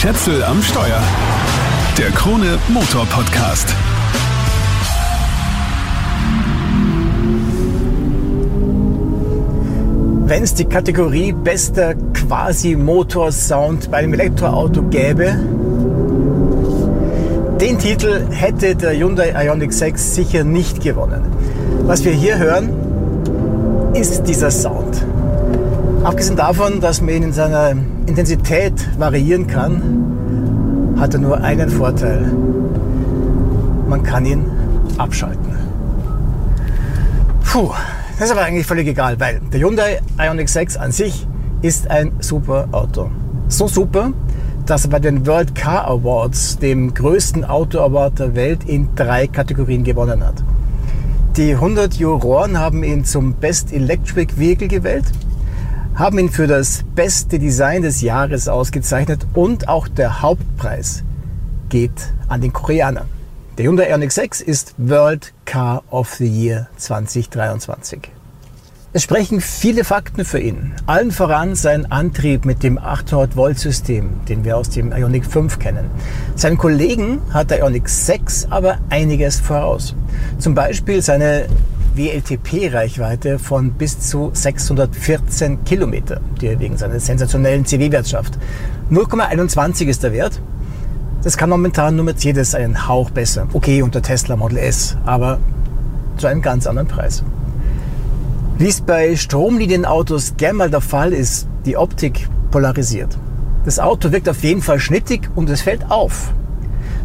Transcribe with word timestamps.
Schätzel 0.00 0.44
am 0.44 0.62
Steuer. 0.62 1.02
Der 1.98 2.10
Krone 2.12 2.56
Motor 2.68 3.04
Podcast. 3.06 3.66
Wenn 10.24 10.44
es 10.44 10.54
die 10.54 10.66
Kategorie 10.66 11.32
bester 11.32 11.96
Quasi-Motor-Sound 12.14 13.90
bei 13.90 13.96
einem 13.96 14.14
Elektroauto 14.14 14.84
gäbe, 14.84 15.36
den 17.60 17.80
Titel 17.80 18.24
hätte 18.30 18.76
der 18.76 18.92
Hyundai 18.92 19.34
Ioniq 19.46 19.72
6 19.72 20.14
sicher 20.14 20.44
nicht 20.44 20.80
gewonnen. 20.80 21.22
Was 21.86 22.04
wir 22.04 22.12
hier 22.12 22.38
hören, 22.38 22.70
ist 23.94 24.28
dieser 24.28 24.52
Sound. 24.52 25.04
Abgesehen 26.04 26.36
davon, 26.36 26.80
dass 26.80 27.00
man 27.00 27.10
ihn 27.10 27.22
in 27.24 27.32
seiner 27.32 27.74
Intensität 28.08 28.72
variieren 28.98 29.46
kann, 29.46 30.96
hat 30.98 31.12
er 31.12 31.20
nur 31.20 31.40
einen 31.42 31.68
Vorteil. 31.68 32.32
Man 33.88 34.02
kann 34.02 34.24
ihn 34.24 34.44
abschalten. 34.96 35.54
Puh, 37.44 37.70
das 38.18 38.26
ist 38.26 38.32
aber 38.32 38.44
eigentlich 38.44 38.66
völlig 38.66 38.88
egal, 38.88 39.20
weil 39.20 39.40
der 39.52 39.60
Hyundai 39.60 40.00
Ioniq 40.18 40.48
6 40.48 40.78
an 40.78 40.90
sich 40.90 41.26
ist 41.60 41.90
ein 41.90 42.12
super 42.20 42.68
Auto. 42.72 43.10
So 43.48 43.68
super, 43.68 44.12
dass 44.64 44.84
er 44.84 44.90
bei 44.90 45.00
den 45.00 45.26
World 45.26 45.54
Car 45.54 45.86
Awards, 45.86 46.58
dem 46.58 46.94
größten 46.94 47.44
Auto 47.44 47.78
Award 47.78 48.18
der 48.18 48.34
Welt, 48.34 48.64
in 48.64 48.88
drei 48.96 49.26
Kategorien 49.26 49.84
gewonnen 49.84 50.24
hat. 50.24 50.42
Die 51.36 51.52
100 51.52 51.94
Juroren 51.94 52.58
haben 52.58 52.82
ihn 52.82 53.04
zum 53.04 53.34
Best 53.34 53.72
Electric 53.72 54.38
Vehicle 54.38 54.68
gewählt, 54.68 55.04
haben 55.94 56.18
ihn 56.18 56.30
für 56.30 56.46
das 56.46 56.84
beste 56.94 57.38
Design 57.38 57.82
des 57.82 58.00
Jahres 58.00 58.48
ausgezeichnet 58.48 59.26
und 59.34 59.68
auch 59.68 59.88
der 59.88 60.22
Hauptpreis 60.22 61.04
geht 61.68 62.12
an 62.28 62.40
den 62.40 62.52
Koreaner. 62.52 63.06
Der 63.58 63.66
Hyundai 63.66 63.90
Ioniq 63.90 64.12
6 64.12 64.40
ist 64.40 64.74
World 64.78 65.32
Car 65.44 65.82
of 65.90 66.14
the 66.14 66.26
Year 66.26 66.68
2023. 66.76 68.12
Es 68.94 69.02
sprechen 69.02 69.42
viele 69.42 69.84
Fakten 69.84 70.24
für 70.24 70.38
ihn. 70.38 70.72
Allen 70.86 71.10
voran 71.10 71.54
sein 71.54 71.90
Antrieb 71.92 72.46
mit 72.46 72.62
dem 72.62 72.78
800 72.78 73.36
Volt 73.36 73.58
System, 73.58 74.08
den 74.28 74.44
wir 74.44 74.56
aus 74.56 74.70
dem 74.70 74.92
Ioniq 74.92 75.26
5 75.26 75.58
kennen. 75.58 75.90
Seinen 76.36 76.56
Kollegen 76.56 77.20
hat 77.30 77.50
der 77.50 77.58
Ioniq 77.58 77.86
6 77.86 78.46
aber 78.48 78.78
einiges 78.88 79.40
voraus. 79.40 79.94
Zum 80.38 80.54
Beispiel 80.54 81.02
seine 81.02 81.48
WLTP-Reichweite 81.98 83.38
von 83.38 83.72
bis 83.72 84.00
zu 84.00 84.30
614 84.32 85.64
Kilometer, 85.64 86.20
die 86.40 86.46
er 86.46 86.58
wegen 86.60 86.78
seiner 86.78 87.00
sensationellen 87.00 87.66
CW-Wert 87.66 88.08
schafft. 88.08 88.38
0,21 88.90 89.86
ist 89.86 90.02
der 90.02 90.12
Wert. 90.12 90.40
Das 91.22 91.36
kann 91.36 91.50
momentan 91.50 91.96
nur 91.96 92.04
Mercedes 92.04 92.54
einen 92.54 92.88
Hauch 92.88 93.10
besser. 93.10 93.48
Okay, 93.52 93.82
unter 93.82 94.00
Tesla 94.00 94.36
Model 94.36 94.58
S, 94.58 94.96
aber 95.04 95.38
zu 96.16 96.28
einem 96.28 96.40
ganz 96.40 96.66
anderen 96.66 96.88
Preis. 96.88 97.24
Wie 98.56 98.68
es 98.68 98.80
bei 98.80 99.14
Stromlinienautos 99.14 100.34
gern 100.36 100.56
mal 100.56 100.70
der 100.70 100.80
Fall 100.80 101.12
ist, 101.12 101.48
die 101.66 101.76
Optik 101.76 102.28
polarisiert. 102.50 103.18
Das 103.64 103.78
Auto 103.78 104.12
wirkt 104.12 104.28
auf 104.28 104.42
jeden 104.42 104.62
Fall 104.62 104.80
schnittig 104.80 105.28
und 105.34 105.50
es 105.50 105.60
fällt 105.60 105.90
auf. 105.90 106.32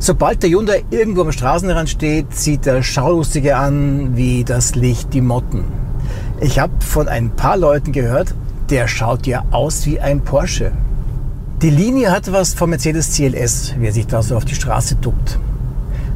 Sobald 0.05 0.43
der 0.43 0.49
Hyundai 0.49 0.83
irgendwo 0.89 1.21
am 1.21 1.31
Straßenrand 1.31 1.89
steht, 1.89 2.35
sieht 2.35 2.65
der 2.65 2.83
Schaulustige 2.83 3.55
an 3.55 4.17
wie 4.17 4.43
das 4.43 4.75
Licht 4.75 5.13
die 5.13 5.21
Motten. 5.21 5.63
Ich 6.41 6.59
habe 6.59 6.73
von 6.81 7.07
ein 7.07 7.29
paar 7.37 7.55
Leuten 7.55 7.93
gehört, 7.93 8.35
der 8.69 8.89
schaut 8.89 9.25
ja 9.27 9.45
aus 9.51 9.85
wie 9.85 10.01
ein 10.01 10.19
Porsche. 10.19 10.73
Die 11.61 11.69
Linie 11.69 12.11
hat 12.11 12.29
was 12.33 12.53
vom 12.53 12.71
Mercedes 12.71 13.15
CLS, 13.15 13.75
wie 13.79 13.85
er 13.85 13.93
sich 13.93 14.05
da 14.05 14.21
so 14.21 14.35
auf 14.35 14.43
die 14.43 14.55
Straße 14.55 14.95
duckt. 14.95 15.39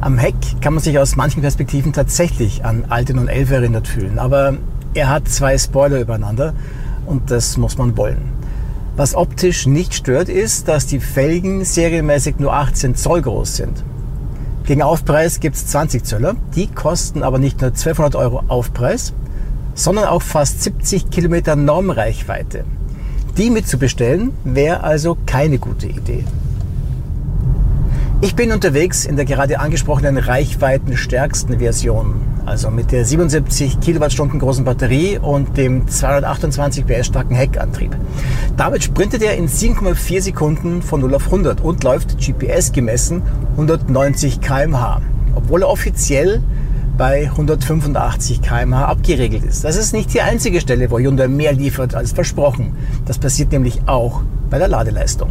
Am 0.02 0.18
Heck 0.18 0.36
kann 0.60 0.74
man 0.74 0.82
sich 0.82 0.98
aus 0.98 1.16
manchen 1.16 1.40
Perspektiven 1.40 1.94
tatsächlich 1.94 2.66
an 2.66 2.84
alte 2.90 3.14
911 3.14 3.50
erinnert 3.52 3.88
fühlen, 3.88 4.18
aber 4.18 4.58
er 4.92 5.08
hat 5.08 5.30
zwei 5.30 5.56
Spoiler 5.56 5.98
übereinander 5.98 6.52
und 7.06 7.30
das 7.30 7.56
muss 7.56 7.78
man 7.78 7.96
wollen. 7.96 8.37
Was 8.98 9.14
optisch 9.14 9.68
nicht 9.68 9.94
stört, 9.94 10.28
ist, 10.28 10.66
dass 10.66 10.88
die 10.88 10.98
Felgen 10.98 11.64
serienmäßig 11.64 12.40
nur 12.40 12.52
18 12.52 12.96
Zoll 12.96 13.22
groß 13.22 13.54
sind. 13.54 13.84
Gegen 14.64 14.82
Aufpreis 14.82 15.38
gibt 15.38 15.54
es 15.54 15.68
20 15.68 16.02
Zöller. 16.02 16.34
Die 16.56 16.66
kosten 16.66 17.22
aber 17.22 17.38
nicht 17.38 17.60
nur 17.60 17.70
1200 17.70 18.16
Euro 18.16 18.42
Aufpreis, 18.48 19.12
sondern 19.76 20.06
auch 20.06 20.22
fast 20.22 20.64
70 20.64 21.10
Kilometer 21.10 21.54
Normreichweite. 21.54 22.64
Die 23.36 23.50
mitzubestellen 23.50 24.32
wäre 24.42 24.82
also 24.82 25.16
keine 25.26 25.58
gute 25.60 25.86
Idee. 25.86 26.24
Ich 28.20 28.34
bin 28.34 28.50
unterwegs 28.50 29.04
in 29.04 29.14
der 29.14 29.26
gerade 29.26 29.60
angesprochenen 29.60 30.18
reichweitenstärksten 30.18 31.60
Version, 31.60 32.20
also 32.48 32.70
mit 32.70 32.92
der 32.92 33.04
77 33.04 33.80
Kilowattstunden 33.80 34.40
großen 34.40 34.64
Batterie 34.64 35.18
und 35.18 35.56
dem 35.56 35.86
228 35.86 36.86
PS 36.86 37.06
starken 37.06 37.34
Heckantrieb. 37.34 37.94
Damit 38.56 38.82
sprintet 38.84 39.22
er 39.22 39.36
in 39.36 39.48
7,4 39.48 40.22
Sekunden 40.22 40.82
von 40.82 41.00
0 41.00 41.14
auf 41.14 41.26
100 41.26 41.60
und 41.60 41.84
läuft 41.84 42.18
GPS 42.18 42.72
gemessen 42.72 43.22
190 43.52 44.40
km/h, 44.40 45.00
obwohl 45.34 45.62
er 45.62 45.68
offiziell 45.68 46.42
bei 46.96 47.26
185 47.26 48.42
km/h 48.42 48.84
abgeregelt 48.86 49.44
ist. 49.44 49.64
Das 49.64 49.76
ist 49.76 49.92
nicht 49.92 50.12
die 50.14 50.22
einzige 50.22 50.60
Stelle, 50.60 50.90
wo 50.90 50.98
Hyundai 50.98 51.28
mehr 51.28 51.52
liefert 51.52 51.94
als 51.94 52.12
versprochen. 52.12 52.76
Das 53.04 53.18
passiert 53.18 53.52
nämlich 53.52 53.82
auch 53.86 54.22
bei 54.50 54.58
der 54.58 54.68
Ladeleistung. 54.68 55.30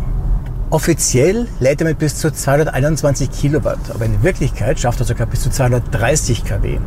Offiziell 0.70 1.48
lädt 1.62 1.80
er 1.80 1.88
mit 1.88 1.98
bis 1.98 2.18
zu 2.18 2.30
221 2.30 3.32
Kilowatt, 3.32 3.80
aber 3.94 4.04
in 4.04 4.22
Wirklichkeit 4.22 4.78
schafft 4.78 5.00
er 5.00 5.06
sogar 5.06 5.26
bis 5.26 5.42
zu 5.42 5.50
230 5.50 6.44
kW. 6.44 6.80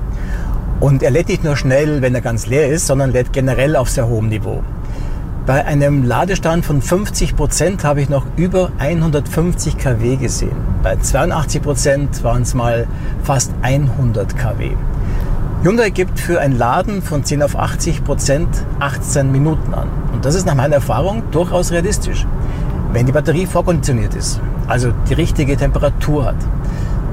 Und 0.81 1.03
er 1.03 1.11
lädt 1.11 1.29
nicht 1.29 1.45
nur 1.45 1.57
schnell, 1.57 2.03
wenn 2.03 2.15
er 2.15 2.21
ganz 2.21 2.47
leer 2.47 2.69
ist, 2.69 2.87
sondern 2.87 3.11
lädt 3.11 3.33
generell 3.33 3.77
auf 3.77 3.89
sehr 3.89 4.07
hohem 4.07 4.29
Niveau. 4.29 4.63
Bei 5.47 5.65
einem 5.65 6.05
Ladestand 6.05 6.67
von 6.67 6.83
50 6.83 7.37
Prozent 7.37 7.83
habe 7.83 8.03
ich 8.03 8.11
noch 8.11 8.27
über 8.37 8.71
150 8.77 9.79
kW 9.79 10.17
gesehen. 10.17 10.57
Bei 10.83 10.97
82 10.97 11.63
Prozent 11.63 12.23
waren 12.23 12.43
es 12.43 12.53
mal 12.53 12.87
fast 13.23 13.51
100 13.63 14.37
kW. 14.37 14.73
Hyundai 15.63 15.89
gibt 15.89 16.21
für 16.21 16.39
ein 16.39 16.53
Laden 16.53 17.01
von 17.01 17.25
10 17.25 17.43
auf 17.43 17.57
80 17.57 18.05
Prozent 18.05 18.49
18 18.79 19.33
Minuten 19.33 19.73
an. 19.73 19.89
Und 20.13 20.27
das 20.27 20.35
ist 20.35 20.45
nach 20.45 20.55
meiner 20.55 20.75
Erfahrung 20.75 21.23
durchaus 21.31 21.71
realistisch 21.73 22.27
wenn 22.93 23.07
die 23.07 23.13
Batterie 23.13 23.47
vorkonditioniert 23.47 24.15
ist, 24.15 24.41
also 24.67 24.93
die 25.09 25.15
richtige 25.15 25.57
Temperatur 25.57 26.27
hat. 26.27 26.37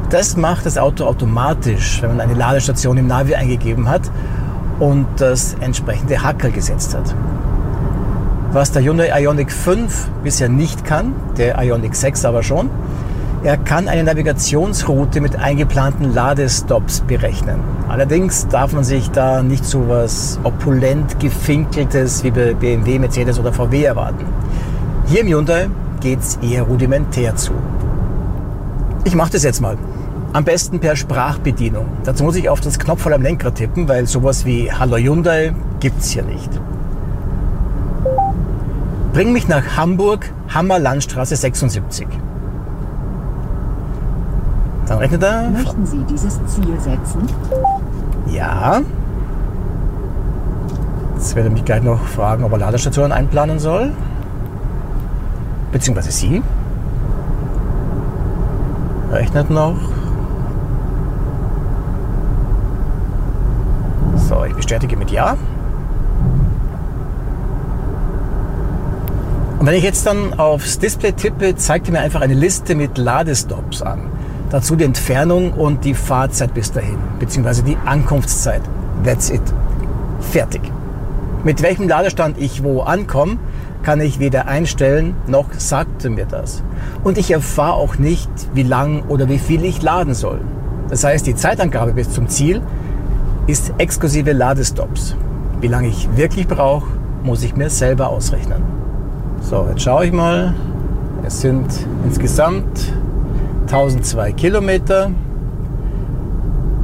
Das 0.09 0.37
macht 0.37 0.65
das 0.65 0.77
Auto 0.77 1.05
automatisch, 1.05 2.01
wenn 2.01 2.11
man 2.11 2.21
eine 2.21 2.33
Ladestation 2.33 2.97
im 2.97 3.07
Navi 3.07 3.35
eingegeben 3.35 3.89
hat 3.89 4.09
und 4.79 5.05
das 5.17 5.55
entsprechende 5.59 6.23
Hackerl 6.23 6.51
gesetzt 6.51 6.95
hat. 6.95 7.13
Was 8.53 8.71
der 8.71 8.81
Hyundai 8.81 9.11
Ioniq 9.21 9.51
5 9.51 10.09
bisher 10.23 10.49
nicht 10.49 10.85
kann, 10.85 11.13
der 11.37 11.61
Ioniq 11.61 11.93
6 11.93 12.23
aber 12.25 12.43
schon, 12.43 12.69
er 13.43 13.57
kann 13.57 13.87
eine 13.87 14.03
Navigationsroute 14.03 15.21
mit 15.21 15.35
eingeplanten 15.37 16.13
Ladestops 16.13 17.01
berechnen. 17.01 17.59
Allerdings 17.87 18.47
darf 18.47 18.73
man 18.73 18.83
sich 18.83 19.11
da 19.11 19.43
nicht 19.43 19.63
so 19.63 19.87
was 19.87 20.39
opulent 20.43 21.19
gefinkeltes 21.19 22.23
wie 22.23 22.31
bei 22.31 22.53
BMW, 22.53 22.97
Mercedes 22.97 23.39
oder 23.39 23.53
VW 23.53 23.83
erwarten. 23.83 24.25
Hier 25.09 25.21
im 25.21 25.27
Hyundai 25.27 25.69
geht 26.01 26.19
es 26.19 26.35
eher 26.41 26.63
rudimentär 26.63 27.33
zu. 27.37 27.53
Ich 29.05 29.15
mache 29.15 29.31
das 29.31 29.43
jetzt 29.43 29.61
mal. 29.61 29.77
Am 30.33 30.43
besten 30.43 30.81
per 30.81 30.97
Sprachbedienung. 30.97 31.85
Dazu 32.03 32.25
muss 32.25 32.35
ich 32.35 32.49
auf 32.49 32.59
das 32.59 32.77
Knopf 32.77 33.07
am 33.07 33.21
Lenkrad 33.21 33.55
tippen, 33.55 33.87
weil 33.87 34.05
sowas 34.05 34.45
wie 34.45 34.69
Hallo 34.69 34.97
Hyundai 34.97 35.55
gibt 35.79 36.01
es 36.01 36.09
hier 36.09 36.23
nicht. 36.23 36.49
Bring 39.13 39.31
mich 39.31 39.47
nach 39.47 39.77
Hamburg, 39.77 40.29
Hammer 40.49 40.77
Landstraße 40.77 41.37
76. 41.37 42.05
Dann 44.87 44.97
rechnet 44.97 45.23
er. 45.23 45.49
Möchten 45.51 45.85
Sie 45.85 46.03
dieses 46.09 46.33
Ziel 46.47 46.77
setzen? 46.81 47.21
Ja. 48.27 48.81
Jetzt 51.15 51.33
werde 51.33 51.47
ich 51.47 51.53
mich 51.53 51.63
gleich 51.63 51.81
noch 51.81 52.03
fragen, 52.07 52.43
ob 52.43 52.51
er 52.51 52.57
Ladestationen 52.57 53.13
einplanen 53.13 53.59
soll 53.59 53.93
beziehungsweise 55.71 56.11
sie, 56.11 56.41
rechnet 59.11 59.49
noch. 59.49 59.75
So, 64.15 64.43
ich 64.45 64.53
bestätige 64.53 64.97
mit 64.97 65.11
Ja. 65.11 65.37
Und 69.59 69.65
wenn 69.65 69.73
ich 69.73 69.83
jetzt 69.83 70.05
dann 70.05 70.37
aufs 70.37 70.77
Display 70.77 71.13
tippe, 71.13 71.55
zeigt 71.55 71.87
er 71.87 71.93
mir 71.93 71.99
einfach 71.99 72.21
eine 72.21 72.35
Liste 72.35 72.75
mit 72.75 72.97
Ladestops 72.97 73.81
an. 73.81 74.11
Dazu 74.51 74.75
die 74.75 74.83
Entfernung 74.83 75.51
und 75.53 75.83
die 75.83 75.93
Fahrzeit 75.93 76.53
bis 76.53 76.71
dahin, 76.71 76.97
beziehungsweise 77.19 77.63
die 77.63 77.77
Ankunftszeit. 77.85 78.61
That's 79.03 79.29
it. 79.29 79.41
Fertig. 80.31 80.61
Mit 81.43 81.61
welchem 81.63 81.87
Ladestand 81.87 82.37
ich 82.37 82.63
wo 82.63 82.81
ankomme, 82.81 83.37
kann 83.87 84.01
ich 84.01 84.19
weder 84.19 84.49
einstellen, 84.49 85.15
noch 85.27 85.45
sagt 85.57 86.03
er 86.03 86.11
mir 86.11 86.25
das. 86.25 86.61
Und 87.05 87.17
ich 87.17 87.31
erfahre 87.31 87.75
auch 87.75 87.97
nicht, 87.97 88.29
wie 88.53 88.63
lang 88.63 89.03
oder 89.07 89.29
wie 89.29 89.37
viel 89.37 89.63
ich 89.63 89.81
laden 89.81 90.13
soll. 90.13 90.41
Das 90.89 91.05
heißt, 91.05 91.25
die 91.25 91.35
Zeitangabe 91.35 91.93
bis 91.93 92.09
zum 92.09 92.27
Ziel 92.27 92.61
ist 93.47 93.71
exklusive 93.77 94.33
Ladestops. 94.33 95.15
Wie 95.61 95.67
lange 95.67 95.87
ich 95.87 96.09
wirklich 96.17 96.49
brauche, 96.49 96.85
muss 97.23 97.43
ich 97.43 97.55
mir 97.55 97.69
selber 97.69 98.09
ausrechnen. 98.09 98.61
So, 99.39 99.65
jetzt 99.69 99.83
schaue 99.83 100.07
ich 100.07 100.11
mal. 100.11 100.53
Es 101.25 101.39
sind 101.39 101.67
insgesamt 102.03 102.91
1002 103.67 104.33
Kilometer. 104.33 105.11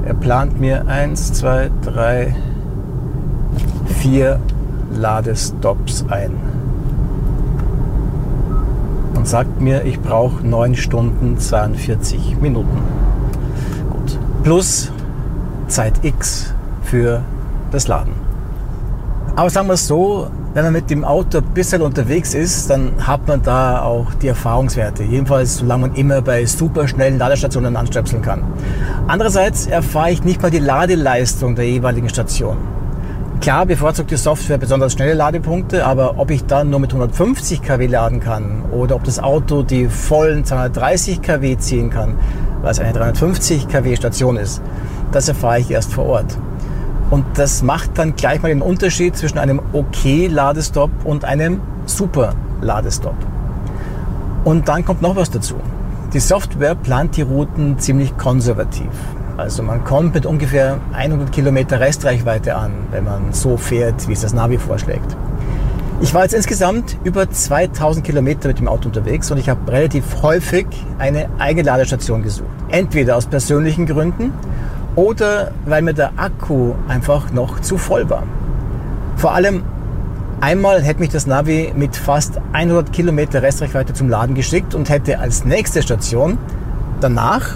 Er 0.05 0.13
plant 0.13 0.57
mir 0.57 0.87
1, 0.87 1.33
2, 1.33 1.69
3, 1.83 2.33
4 3.99 4.39
Ladestops 4.93 6.05
ein. 6.07 6.62
Und 9.23 9.29
sagt 9.29 9.61
mir, 9.61 9.85
ich 9.85 10.01
brauche 10.01 10.45
9 10.45 10.75
Stunden 10.75 11.39
42 11.39 12.41
Minuten. 12.41 12.77
Gut. 13.89 14.19
Plus 14.43 14.91
Zeit 15.69 15.93
X 16.01 16.53
für 16.83 17.21
das 17.71 17.87
Laden. 17.87 18.11
Aber 19.37 19.49
sagen 19.49 19.67
wir 19.67 19.75
es 19.75 19.87
so, 19.87 20.27
wenn 20.53 20.65
man 20.65 20.73
mit 20.73 20.89
dem 20.89 21.05
Auto 21.05 21.37
ein 21.37 21.45
bisschen 21.53 21.81
unterwegs 21.81 22.33
ist, 22.33 22.69
dann 22.69 23.07
hat 23.07 23.25
man 23.25 23.41
da 23.41 23.83
auch 23.83 24.13
die 24.15 24.27
Erfahrungswerte. 24.27 25.03
Jedenfalls, 25.03 25.59
solange 25.59 25.87
man 25.87 25.95
immer 25.95 26.21
bei 26.21 26.45
superschnellen 26.45 27.17
Ladestationen 27.17 27.77
anstöpseln 27.77 28.21
kann. 28.21 28.43
Andererseits 29.07 29.67
erfahre 29.67 30.11
ich 30.11 30.25
nicht 30.25 30.41
mal 30.41 30.51
die 30.51 30.59
Ladeleistung 30.59 31.55
der 31.55 31.69
jeweiligen 31.69 32.09
Station. 32.09 32.57
Klar 33.43 33.65
bevorzugt 33.65 34.09
die 34.09 34.15
Software 34.15 34.57
besonders 34.57 34.93
schnelle 34.93 35.15
Ladepunkte, 35.15 35.85
aber 35.85 36.17
ob 36.17 36.31
ich 36.31 36.45
dann 36.45 36.69
nur 36.69 36.79
mit 36.79 36.91
150 36.91 37.61
kW 37.61 37.87
laden 37.87 38.21
kann 38.21 38.63
oder 38.71 38.95
ob 38.95 39.03
das 39.03 39.19
Auto 39.19 39.63
die 39.63 39.89
vollen 39.89 40.45
230 40.45 41.21
kW 41.21 41.57
ziehen 41.57 41.89
kann, 41.89 42.15
weil 42.61 42.71
es 42.71 42.79
eine 42.79 42.93
350 42.93 43.67
kW 43.67 43.97
Station 43.97 44.37
ist, 44.37 44.61
das 45.11 45.27
erfahre 45.27 45.59
ich 45.59 45.69
erst 45.69 45.91
vor 45.91 46.05
Ort. 46.05 46.37
Und 47.11 47.25
das 47.33 47.63
macht 47.63 47.97
dann 47.97 48.15
gleich 48.15 48.41
mal 48.41 48.47
den 48.47 48.61
Unterschied 48.61 49.17
zwischen 49.17 49.37
einem 49.37 49.61
Okay-Ladestop 49.73 50.91
und 51.03 51.25
einem 51.25 51.59
Super-Ladestop. 51.85 53.17
Und 54.45 54.69
dann 54.69 54.85
kommt 54.85 55.01
noch 55.01 55.17
was 55.17 55.31
dazu. 55.31 55.55
Die 56.13 56.21
Software 56.21 56.75
plant 56.75 57.17
die 57.17 57.23
Routen 57.23 57.77
ziemlich 57.77 58.15
konservativ. 58.15 58.87
Also 59.35 59.63
man 59.63 59.83
kommt 59.83 60.13
mit 60.13 60.25
ungefähr 60.25 60.79
100 60.93 61.31
Kilometer 61.31 61.79
Restreichweite 61.79 62.55
an, 62.55 62.71
wenn 62.91 63.03
man 63.03 63.33
so 63.33 63.57
fährt, 63.57 64.07
wie 64.07 64.13
es 64.13 64.21
das 64.21 64.33
Navi 64.33 64.59
vorschlägt. 64.59 65.17
Ich 66.01 66.13
war 66.13 66.23
jetzt 66.23 66.33
insgesamt 66.33 66.97
über 67.03 67.29
2000 67.29 68.05
Kilometer 68.05 68.49
mit 68.49 68.59
dem 68.59 68.67
Auto 68.67 68.89
unterwegs 68.89 69.31
und 69.31 69.37
ich 69.37 69.49
habe 69.49 69.71
relativ 69.71 70.21
häufig 70.21 70.67
eine 70.99 71.29
eigene 71.39 71.65
Ladestation 71.65 72.21
gesucht. 72.21 72.49
Entweder 72.69 73.15
aus 73.15 73.25
persönlichen 73.25 73.85
Gründen 73.85 74.33
oder 74.95 75.51
weil 75.65 75.81
mir 75.81 75.93
der 75.93 76.11
Akku 76.17 76.73
einfach 76.87 77.31
noch 77.31 77.59
zu 77.61 77.77
voll 77.77 78.09
war. 78.09 78.23
Vor 79.15 79.33
allem 79.33 79.63
einmal 80.41 80.83
hätte 80.83 80.99
mich 80.99 81.09
das 81.09 81.25
Navi 81.25 81.73
mit 81.75 81.95
fast 81.95 82.39
100 82.51 82.93
Kilometer 82.93 83.41
Restreichweite 83.41 83.93
zum 83.93 84.09
Laden 84.09 84.35
geschickt 84.35 84.75
und 84.75 84.89
hätte 84.89 85.19
als 85.19 85.45
nächste 85.45 85.81
Station 85.81 86.37
danach 86.99 87.55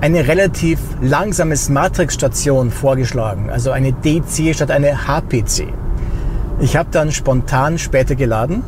eine 0.00 0.28
relativ 0.28 0.78
langsame 1.00 1.56
Matrix-Station 1.68 2.70
vorgeschlagen, 2.70 3.50
also 3.50 3.72
eine 3.72 3.92
DC 3.92 4.54
statt 4.54 4.70
eine 4.70 5.08
HPC. 5.08 5.72
Ich 6.60 6.76
habe 6.76 6.88
dann 6.92 7.10
spontan 7.10 7.78
später 7.78 8.14
geladen 8.14 8.62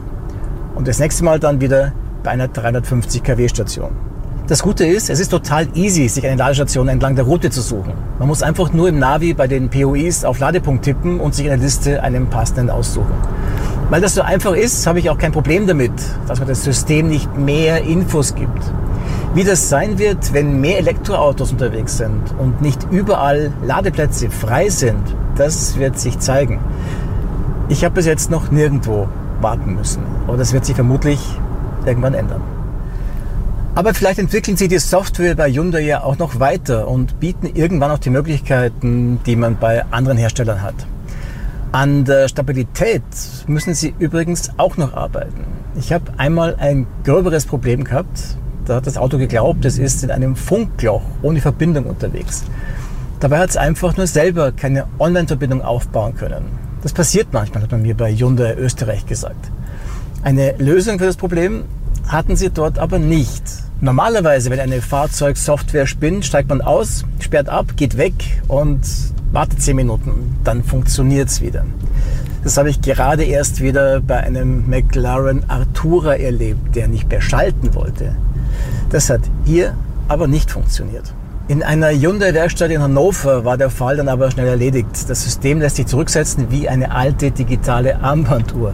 und 0.74 0.88
das 0.88 0.98
nächste 0.98 1.24
Mal 1.24 1.38
dann 1.38 1.60
wieder 1.60 1.92
bei 2.22 2.30
einer 2.30 2.48
350 2.48 3.22
kW 3.22 3.48
Station. 3.48 3.90
Das 4.48 4.62
Gute 4.62 4.84
ist, 4.84 5.10
es 5.10 5.20
ist 5.20 5.28
total 5.28 5.68
easy, 5.74 6.08
sich 6.08 6.26
eine 6.26 6.34
Ladestation 6.34 6.88
entlang 6.88 7.14
der 7.14 7.24
Route 7.24 7.50
zu 7.50 7.60
suchen. 7.60 7.92
Man 8.18 8.26
muss 8.26 8.42
einfach 8.42 8.72
nur 8.72 8.88
im 8.88 8.98
Navi 8.98 9.32
bei 9.32 9.46
den 9.46 9.70
POIs 9.70 10.24
auf 10.24 10.40
Ladepunkt 10.40 10.84
tippen 10.84 11.20
und 11.20 11.36
sich 11.36 11.44
in 11.44 11.50
der 11.50 11.60
Liste 11.60 12.02
einen 12.02 12.26
passenden 12.26 12.68
aussuchen. 12.68 13.14
Weil 13.90 14.00
das 14.00 14.16
so 14.16 14.22
einfach 14.22 14.54
ist, 14.54 14.84
habe 14.88 14.98
ich 14.98 15.08
auch 15.08 15.18
kein 15.18 15.30
Problem 15.30 15.68
damit, 15.68 15.92
dass 16.26 16.40
man 16.40 16.48
das 16.48 16.64
System 16.64 17.08
nicht 17.08 17.36
mehr 17.36 17.82
Infos 17.82 18.34
gibt. 18.34 18.72
Wie 19.32 19.44
das 19.44 19.68
sein 19.68 19.98
wird, 20.00 20.32
wenn 20.32 20.60
mehr 20.60 20.78
Elektroautos 20.78 21.52
unterwegs 21.52 21.98
sind 21.98 22.34
und 22.38 22.60
nicht 22.60 22.88
überall 22.90 23.52
Ladeplätze 23.64 24.28
frei 24.28 24.68
sind, 24.68 25.02
das 25.36 25.78
wird 25.78 26.00
sich 26.00 26.18
zeigen. 26.18 26.58
Ich 27.68 27.84
habe 27.84 27.94
bis 27.94 28.06
jetzt 28.06 28.32
noch 28.32 28.50
nirgendwo 28.50 29.08
warten 29.40 29.76
müssen, 29.76 30.02
aber 30.26 30.36
das 30.36 30.52
wird 30.52 30.64
sich 30.64 30.74
vermutlich 30.74 31.20
irgendwann 31.86 32.14
ändern. 32.14 32.42
Aber 33.76 33.94
vielleicht 33.94 34.18
entwickeln 34.18 34.56
sie 34.56 34.66
die 34.66 34.80
Software 34.80 35.36
bei 35.36 35.48
Hyundai 35.48 35.82
ja 35.82 36.02
auch 36.02 36.18
noch 36.18 36.40
weiter 36.40 36.88
und 36.88 37.20
bieten 37.20 37.46
irgendwann 37.54 37.92
auch 37.92 37.98
die 37.98 38.10
Möglichkeiten, 38.10 39.20
die 39.26 39.36
man 39.36 39.58
bei 39.58 39.84
anderen 39.92 40.18
Herstellern 40.18 40.60
hat. 40.60 40.74
An 41.70 42.04
der 42.04 42.26
Stabilität 42.26 43.04
müssen 43.46 43.74
sie 43.74 43.94
übrigens 44.00 44.50
auch 44.56 44.76
noch 44.76 44.92
arbeiten. 44.94 45.44
Ich 45.76 45.92
habe 45.92 46.06
einmal 46.16 46.56
ein 46.58 46.88
gröberes 47.04 47.46
Problem 47.46 47.84
gehabt. 47.84 48.36
Da 48.66 48.76
hat 48.76 48.86
das 48.86 48.96
Auto 48.96 49.18
geglaubt, 49.18 49.64
es 49.64 49.78
ist 49.78 50.04
in 50.04 50.10
einem 50.10 50.36
Funkloch 50.36 51.02
ohne 51.22 51.40
Verbindung 51.40 51.86
unterwegs. 51.86 52.44
Dabei 53.20 53.38
hat 53.38 53.50
es 53.50 53.56
einfach 53.56 53.96
nur 53.96 54.06
selber 54.06 54.52
keine 54.52 54.86
Online-Verbindung 54.98 55.62
aufbauen 55.62 56.14
können. 56.14 56.44
Das 56.82 56.92
passiert 56.92 57.28
manchmal, 57.32 57.62
hat 57.62 57.70
man 57.70 57.82
mir 57.82 57.94
bei 57.94 58.14
Hyundai 58.14 58.54
Österreich 58.54 59.06
gesagt. 59.06 59.50
Eine 60.22 60.54
Lösung 60.58 60.98
für 60.98 61.06
das 61.06 61.16
Problem 61.16 61.64
hatten 62.06 62.36
sie 62.36 62.50
dort 62.50 62.78
aber 62.78 62.98
nicht. 62.98 63.42
Normalerweise, 63.80 64.50
wenn 64.50 64.60
eine 64.60 64.82
Fahrzeugsoftware 64.82 65.86
spinnt, 65.86 66.24
steigt 66.24 66.48
man 66.48 66.60
aus, 66.60 67.04
sperrt 67.20 67.48
ab, 67.48 67.76
geht 67.76 67.96
weg 67.96 68.42
und 68.48 68.80
wartet 69.32 69.62
10 69.62 69.76
Minuten. 69.76 70.36
Dann 70.44 70.64
funktioniert 70.64 71.28
es 71.28 71.40
wieder. 71.40 71.64
Das 72.42 72.56
habe 72.56 72.70
ich 72.70 72.80
gerade 72.80 73.24
erst 73.24 73.60
wieder 73.60 74.00
bei 74.00 74.18
einem 74.18 74.68
McLaren 74.68 75.48
Artura 75.48 76.16
erlebt, 76.16 76.74
der 76.74 76.88
nicht 76.88 77.08
mehr 77.10 77.20
schalten 77.20 77.74
wollte. 77.74 78.16
Das 78.90 79.10
hat 79.10 79.20
hier 79.44 79.74
aber 80.08 80.26
nicht 80.26 80.50
funktioniert. 80.50 81.14
In 81.48 81.62
einer 81.62 81.90
Hyundai-Werkstatt 81.90 82.70
in 82.70 82.80
Hannover 82.80 83.44
war 83.44 83.56
der 83.56 83.70
Fall 83.70 83.96
dann 83.96 84.08
aber 84.08 84.30
schnell 84.30 84.46
erledigt. 84.46 85.08
Das 85.08 85.24
System 85.24 85.60
lässt 85.60 85.76
sich 85.76 85.86
zurücksetzen 85.86 86.46
wie 86.50 86.68
eine 86.68 86.92
alte 86.92 87.32
digitale 87.32 88.00
Armbanduhr. 88.00 88.72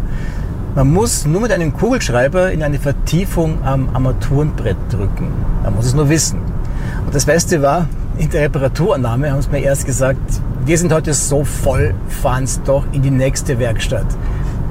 Man 0.75 0.93
muss 0.93 1.25
nur 1.25 1.41
mit 1.41 1.53
einem 1.53 1.73
Kugelschreiber 1.73 2.53
in 2.53 2.63
eine 2.63 2.79
Vertiefung 2.79 3.65
am 3.65 3.89
Armaturenbrett 3.95 4.77
drücken. 4.91 5.33
Man 5.63 5.75
muss 5.75 5.87
es 5.87 5.95
nur 5.95 6.11
wissen. 6.11 6.39
Und 7.07 7.15
das 7.15 7.25
Beste 7.25 7.63
war, 7.63 7.89
in 8.19 8.29
der 8.29 8.43
Reparaturannahme 8.43 9.33
haben 9.33 9.41
sie 9.41 9.51
mir 9.51 9.61
erst 9.61 9.87
gesagt, 9.87 10.21
wir 10.67 10.77
sind 10.77 10.93
heute 10.93 11.15
so 11.15 11.45
voll, 11.45 11.95
fahren 12.09 12.45
es 12.45 12.63
doch 12.63 12.85
in 12.93 13.01
die 13.01 13.11
nächste 13.11 13.59
Werkstatt. 13.59 14.07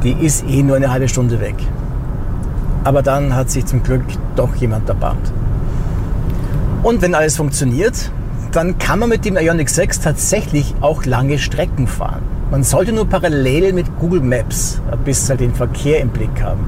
Die 0.03 0.12
ist 0.12 0.45
eh 0.48 0.62
nur 0.62 0.75
eine 0.75 0.91
halbe 0.91 1.07
Stunde 1.07 1.39
weg. 1.39 1.55
Aber 2.86 3.01
dann 3.01 3.36
hat 3.36 3.50
sich 3.50 3.65
zum 3.65 3.82
Glück 3.84 4.04
doch 4.36 4.56
jemand 4.56 4.88
erbarmt. 4.88 5.34
Und 6.84 7.01
wenn 7.01 7.15
alles 7.15 7.36
funktioniert, 7.36 8.12
dann 8.51 8.77
kann 8.77 9.00
man 9.00 9.10
mit 9.10 9.25
dem 9.25 9.38
Ioniq 9.38 9.70
6 9.70 10.01
tatsächlich 10.01 10.75
auch 10.82 11.04
lange 11.04 11.39
Strecken 11.39 11.88
fahren. 11.88 12.22
Man 12.51 12.63
sollte 12.63 12.94
nur 12.94 13.10
parallel 13.10 13.74
mit 13.74 13.88
Google 14.00 14.22
Maps 14.22 14.80
ein 14.92 15.00
bisschen 15.00 15.38
den 15.39 15.56
Verkehr 15.56 16.00
im 16.00 16.10
Blick 16.10 16.44
haben. 16.44 16.62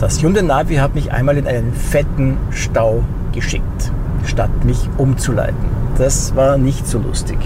Das 0.00 0.20
Hyundai 0.20 0.42
Navi 0.42 0.74
hat 0.74 0.96
mich 0.96 1.12
einmal 1.12 1.38
in 1.38 1.46
einen 1.46 1.72
fetten 1.72 2.36
Stau 2.50 3.04
geschickt, 3.32 3.92
statt 4.24 4.64
mich 4.64 4.88
umzuleiten. 4.98 5.56
Das 5.98 6.34
war 6.34 6.58
nicht 6.58 6.86
so 6.88 6.98
lustig. 6.98 7.38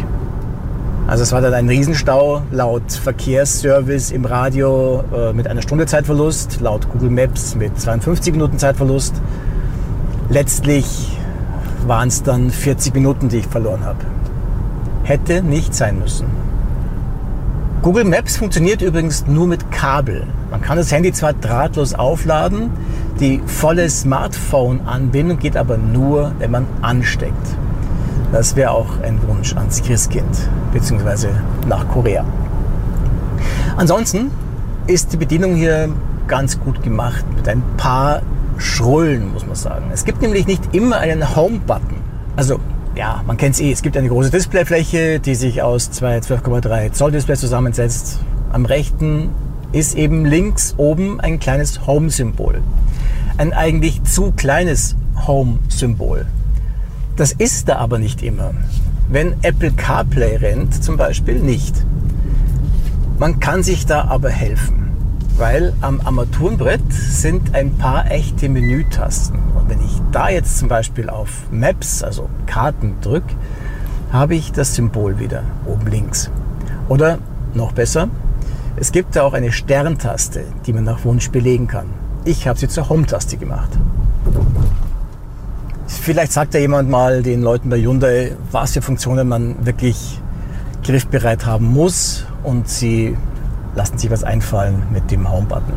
Also 1.07 1.25
es 1.25 1.33
war 1.33 1.41
dann 1.41 1.53
ein 1.53 1.69
Riesenstau 1.69 2.43
laut 2.51 2.93
Verkehrsservice 2.93 4.13
im 4.13 4.25
Radio 4.25 5.03
äh, 5.15 5.33
mit 5.33 5.49
einer 5.49 5.61
Stunde 5.61 5.87
Zeitverlust, 5.87 6.61
laut 6.61 6.89
Google 6.91 7.11
Maps 7.11 7.55
mit 7.55 7.79
52 7.79 8.33
Minuten 8.33 8.59
Zeitverlust. 8.59 9.15
Letztlich 10.29 11.19
waren 11.87 12.09
es 12.09 12.23
dann 12.23 12.51
40 12.51 12.95
Minuten, 12.95 13.29
die 13.29 13.39
ich 13.39 13.47
verloren 13.47 13.85
habe. 13.85 13.99
Hätte 15.03 15.43
nicht 15.43 15.75
sein 15.75 15.99
müssen. 15.99 16.27
Google 17.83 18.05
Maps 18.05 18.37
funktioniert 18.37 18.81
übrigens 18.81 19.27
nur 19.27 19.49
mit 19.49 19.73
Kabel. 19.73 20.25
Man 20.53 20.61
kann 20.61 20.77
das 20.77 20.93
Handy 20.93 21.13
zwar 21.13 21.33
drahtlos 21.33 21.95
aufladen, 21.95 22.71
die 23.19 23.43
volle 23.45 23.91
Smartphone-Anbindung 23.91 25.41
geht 25.41 25.57
aber 25.57 25.79
nur, 25.79 26.33
wenn 26.39 26.53
man 26.53 26.67
ansteckt. 26.81 27.57
Das 28.33 28.57
wäre 28.57 28.71
auch 28.71 28.99
ein 29.03 29.21
Wunsch 29.29 29.55
ans 29.55 29.83
Christkind, 29.83 30.49
beziehungsweise 30.73 31.29
nach 31.69 31.87
Korea. 31.89 32.25
Ansonsten 33.77 34.31
ist 34.87 35.12
die 35.12 35.19
Bedienung 35.19 35.55
hier 35.55 35.91
ganz 36.29 36.59
gut 36.59 36.83
gemacht, 36.83 37.25
mit 37.37 37.47
ein 37.47 37.62
paar 37.77 38.23
Schrullen, 38.57 39.35
muss 39.35 39.45
man 39.45 39.55
sagen. 39.55 39.91
Es 39.93 40.07
gibt 40.07 40.23
nämlich 40.23 40.47
nicht 40.47 40.75
immer 40.75 40.97
einen 40.99 41.37
Home-Button. 41.37 41.97
Also 42.35 42.59
ja, 42.95 43.23
man 43.27 43.37
kennt 43.37 43.55
es 43.55 43.61
eh. 43.61 43.71
Es 43.71 43.83
gibt 43.83 43.99
eine 43.99 44.09
große 44.09 44.31
Displayfläche, 44.31 45.21
die 45.21 45.35
sich 45.35 45.61
aus 45.62 45.91
zwei 45.91 46.19
12,3 46.19 46.93
Zoll 46.93 47.12
Displays 47.12 47.41
zusammensetzt. 47.41 48.21
Am 48.51 48.65
rechten 48.65 49.31
ist 49.73 49.95
eben 49.95 50.25
links 50.25 50.75
oben 50.79 51.21
ein 51.21 51.39
kleines 51.39 51.87
Home-Symbol. 51.87 52.62
Ein 53.37 53.53
eigentlich 53.53 54.03
zu 54.05 54.33
kleines 54.33 54.97
Home-Symbol. 55.27 56.27
Das 57.16 57.33
ist 57.33 57.69
da 57.69 57.76
aber 57.76 57.99
nicht 57.99 58.23
immer. 58.23 58.52
Wenn 59.09 59.35
Apple 59.42 59.73
CarPlay 59.73 60.37
rennt 60.37 60.83
zum 60.83 60.97
Beispiel 60.97 61.38
nicht. 61.38 61.85
Man 63.19 63.38
kann 63.38 63.62
sich 63.62 63.85
da 63.85 64.04
aber 64.04 64.31
helfen, 64.31 64.90
weil 65.37 65.75
am 65.83 66.00
Armaturenbrett 66.00 66.92
sind 66.92 67.54
ein 67.54 67.76
paar 67.76 68.11
echte 68.11 68.49
Menütasten. 68.49 69.38
Und 69.54 69.69
wenn 69.69 69.81
ich 69.81 70.00
da 70.11 70.31
jetzt 70.31 70.59
zum 70.59 70.69
Beispiel 70.69 71.11
auf 71.11 71.28
Maps, 71.50 72.02
also 72.02 72.31
Karten 72.47 72.97
drücke, 73.02 73.35
habe 74.11 74.35
ich 74.35 74.52
das 74.52 74.75
Symbol 74.75 75.19
wieder 75.19 75.42
oben 75.66 75.87
links. 75.88 76.31
Oder 76.88 77.19
noch 77.54 77.73
besser, 77.73 78.09
es 78.76 78.90
gibt 78.90 79.16
da 79.16 79.23
auch 79.23 79.35
eine 79.35 79.52
Sterntaste, 79.52 80.45
die 80.66 80.73
man 80.73 80.85
nach 80.85 81.04
Wunsch 81.04 81.31
belegen 81.31 81.66
kann. 81.66 81.87
Ich 82.25 82.49
habe 82.49 82.59
sie 82.59 82.69
zur 82.69 82.88
Home-Taste 82.88 83.37
gemacht. 83.37 83.71
Vielleicht 86.01 86.33
sagt 86.33 86.55
ja 86.55 86.61
jemand 86.61 86.91
mal 86.91 87.23
den 87.23 87.43
Leuten 87.43 87.69
bei 87.69 87.79
Hyundai, 87.81 88.33
was 88.51 88.73
für 88.73 88.83
Funktionen 88.83 89.29
man 89.29 89.65
wirklich 89.65 90.21
griffbereit 90.83 91.47
haben 91.47 91.67
muss 91.67 92.27
und 92.43 92.69
sie 92.69 93.17
lassen 93.75 93.99
sich 93.99 94.11
was 94.11 94.25
einfallen 94.25 94.83
mit 94.93 95.11
dem 95.11 95.31
Home-Button. 95.31 95.75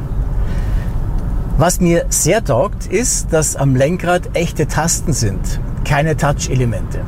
Was 1.57 1.79
mir 1.79 2.05
sehr 2.10 2.43
taugt, 2.43 2.88
ist, 2.88 3.31
dass 3.31 3.55
am 3.55 3.75
Lenkrad 3.75 4.29
echte 4.34 4.67
Tasten 4.67 5.13
sind, 5.13 5.60
keine 5.86 6.17
Touch-Elemente. 6.17 7.01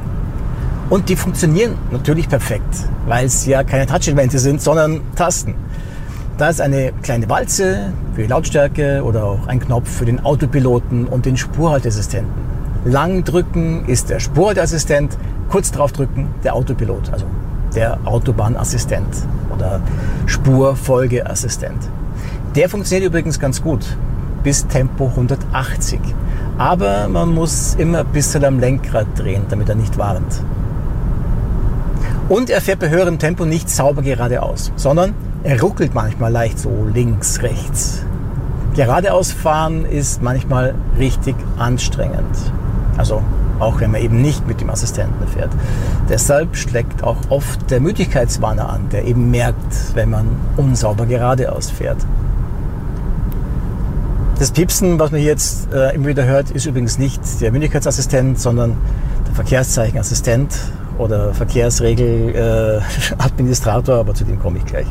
Und 0.89 1.09
die 1.09 1.15
funktionieren 1.15 1.75
natürlich 1.91 2.29
perfekt, 2.29 2.87
weil 3.07 3.25
es 3.25 3.45
ja 3.45 3.63
keine 3.63 3.87
Touch-Elemente 3.87 4.39
sind, 4.39 4.61
sondern 4.61 5.01
Tasten. 5.15 5.55
Da 6.37 6.49
ist 6.49 6.61
eine 6.61 6.93
kleine 7.01 7.27
Walze 7.29 7.91
für 8.13 8.21
die 8.21 8.27
Lautstärke 8.27 9.03
oder 9.03 9.25
auch 9.25 9.47
ein 9.47 9.59
Knopf 9.59 9.89
für 9.89 10.05
den 10.05 10.23
Autopiloten 10.23 11.07
und 11.07 11.25
den 11.25 11.35
Spurhalteassistenten. 11.35 12.56
Lang 12.87 13.25
drücken 13.25 13.83
ist 13.85 14.09
der 14.09 14.21
Spurhalteassistent, 14.21 15.17
kurz 15.49 15.71
drauf 15.73 15.91
drücken 15.91 16.29
der 16.45 16.55
Autopilot, 16.55 17.11
also 17.11 17.25
der 17.75 17.97
Autobahnassistent 18.05 19.13
oder 19.53 19.81
Spurfolgeassistent. 20.25 21.89
Der 22.55 22.69
funktioniert 22.69 23.09
übrigens 23.09 23.41
ganz 23.41 23.61
gut 23.61 23.85
bis 24.41 24.65
Tempo 24.67 25.07
180. 25.07 25.99
Aber 26.57 27.09
man 27.09 27.33
muss 27.33 27.75
immer 27.75 27.99
ein 27.99 28.07
bisschen 28.07 28.45
am 28.45 28.57
Lenkrad 28.59 29.07
drehen, 29.17 29.43
damit 29.49 29.67
er 29.67 29.75
nicht 29.75 29.97
warnt. 29.97 30.41
Und 32.29 32.49
er 32.49 32.61
fährt 32.61 32.79
bei 32.79 32.89
höherem 32.89 33.19
Tempo 33.19 33.43
nicht 33.43 33.69
sauber 33.69 34.01
geradeaus, 34.01 34.71
sondern 34.77 35.13
er 35.43 35.59
ruckelt 35.59 35.93
manchmal 35.93 36.31
leicht 36.31 36.57
so 36.57 36.87
links, 36.93 37.41
rechts. 37.41 38.05
Geradeaus 38.75 39.33
fahren 39.33 39.83
ist 39.83 40.21
manchmal 40.21 40.73
richtig 40.97 41.35
anstrengend. 41.57 42.37
Also 42.97 43.21
auch 43.59 43.79
wenn 43.79 43.91
man 43.91 44.01
eben 44.01 44.21
nicht 44.21 44.47
mit 44.47 44.61
dem 44.61 44.69
Assistenten 44.69 45.27
fährt. 45.27 45.49
Deshalb 46.09 46.55
schlägt 46.55 47.03
auch 47.03 47.17
oft 47.29 47.71
der 47.71 47.79
Müdigkeitswarner 47.79 48.69
an, 48.69 48.89
der 48.91 49.05
eben 49.05 49.31
merkt, 49.31 49.95
wenn 49.95 50.09
man 50.09 50.27
unsauber 50.57 51.05
geradeaus 51.05 51.69
fährt. 51.69 52.05
Das 54.39 54.51
Piepsen, 54.51 54.99
was 54.99 55.11
man 55.11 55.21
jetzt 55.21 55.73
äh, 55.73 55.95
immer 55.95 56.07
wieder 56.07 56.25
hört, 56.25 56.51
ist 56.51 56.67
übrigens 56.67 56.99
nicht 56.99 57.21
der 57.41 57.51
Müdigkeitsassistent, 57.51 58.39
sondern 58.39 58.77
der 59.27 59.33
Verkehrszeichenassistent 59.33 60.55
oder 60.99 61.33
Verkehrsregeladministrator, 61.33 63.95
äh, 63.95 63.99
aber 63.99 64.13
zu 64.13 64.25
dem 64.25 64.39
komme 64.39 64.59
ich 64.59 64.65
gleich. 64.65 64.85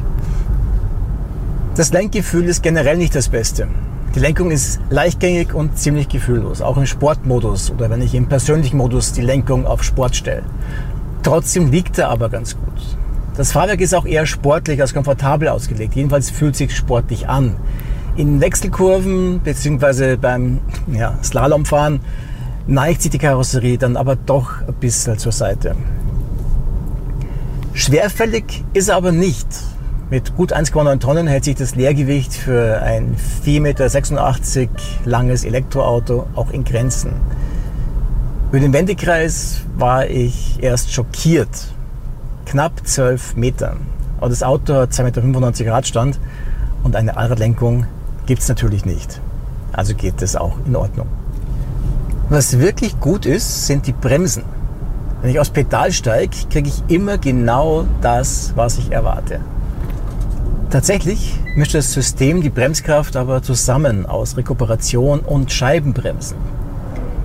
Das 1.76 1.92
Lenkgefühl 1.92 2.46
ist 2.46 2.64
generell 2.64 2.96
nicht 2.96 3.14
das 3.14 3.28
Beste. 3.28 3.68
Die 4.16 4.23
Lenkung 4.23 4.50
ist 4.50 4.80
leichtgängig 4.88 5.52
und 5.52 5.76
ziemlich 5.76 6.08
gefühllos, 6.08 6.62
auch 6.62 6.78
im 6.78 6.87
Sportmodus 6.87 7.70
oder 7.70 7.90
wenn 7.90 8.00
ich 8.00 8.14
im 8.14 8.28
persönlichen 8.28 8.78
Modus 8.78 9.12
die 9.12 9.20
Lenkung 9.20 9.66
auf 9.66 9.82
Sport 9.82 10.16
stelle. 10.16 10.42
Trotzdem 11.23 11.70
liegt 11.70 11.99
er 11.99 12.08
aber 12.08 12.30
ganz 12.30 12.56
gut. 12.56 12.96
Das 13.37 13.52
Fahrwerk 13.52 13.82
ist 13.82 13.94
auch 13.94 14.06
eher 14.06 14.25
sportlich 14.25 14.80
als 14.80 14.94
komfortabel 14.94 15.49
ausgelegt. 15.49 15.96
Jedenfalls 15.96 16.30
fühlt 16.30 16.56
sich 16.56 16.75
sportlich 16.75 17.28
an. 17.28 17.56
In 18.16 18.40
Wechselkurven 18.40 19.40
bzw. 19.40 20.16
beim 20.16 20.61
ja, 20.90 21.18
Slalomfahren 21.23 22.00
neigt 22.66 23.02
sich 23.02 23.11
die 23.11 23.18
Karosserie 23.18 23.76
dann 23.76 23.99
aber 23.99 24.16
doch 24.16 24.62
ein 24.66 24.73
bisschen 24.80 25.18
zur 25.18 25.32
Seite. 25.32 25.76
Schwerfällig 27.75 28.64
ist 28.73 28.88
er 28.88 28.96
aber 28.96 29.12
nicht. 29.12 29.46
Mit 30.08 30.36
gut 30.36 30.54
1,9 30.56 31.00
Tonnen 31.00 31.26
hält 31.26 31.42
sich 31.42 31.56
das 31.56 31.75
Leergewicht 31.75 32.32
für 32.32 32.80
ein 32.80 33.16
4,86 33.44 33.58
Meter 33.60 34.70
langes 35.04 35.44
Elektroauto 35.44 36.28
auch 36.36 36.52
in 36.52 36.62
Grenzen. 36.62 37.10
Über 38.50 38.60
den 38.60 38.72
Wendekreis 38.72 39.62
war 39.76 40.08
ich 40.08 40.62
erst 40.62 40.92
schockiert. 40.92 41.48
Knapp 42.44 42.86
12 42.86 43.34
Meter. 43.34 43.78
Aber 44.18 44.28
das 44.28 44.44
Auto 44.44 44.75
hat 44.75 44.92
2,95 44.92 45.42
Meter 45.42 45.72
Radstand 45.72 46.20
und 46.84 46.94
eine 46.94 47.16
Allradlenkung 47.16 47.86
gibt 48.26 48.42
es 48.42 48.48
natürlich 48.48 48.84
nicht. 48.84 49.20
Also 49.72 49.96
geht 49.96 50.22
das 50.22 50.36
auch 50.36 50.56
in 50.66 50.76
Ordnung. 50.76 51.08
Was 52.28 52.60
wirklich 52.60 53.00
gut 53.00 53.26
ist, 53.26 53.66
sind 53.66 53.88
die 53.88 53.92
Bremsen. 53.92 54.44
Wenn 55.20 55.32
ich 55.32 55.40
aufs 55.40 55.50
Pedal 55.50 55.90
steige, 55.90 56.36
kriege 56.48 56.68
ich 56.68 56.94
immer 56.94 57.18
genau 57.18 57.86
das, 58.02 58.52
was 58.54 58.78
ich 58.78 58.92
erwarte. 58.92 59.40
Tatsächlich 60.70 61.38
mischt 61.54 61.75
das 61.75 61.92
System 61.92 62.42
die 62.42 62.50
Bremskraft 62.50 63.14
aber 63.14 63.40
zusammen 63.40 64.04
aus 64.04 64.37
Rekuperation 64.37 65.20
und 65.20 65.52
Scheibenbremsen. 65.52 66.37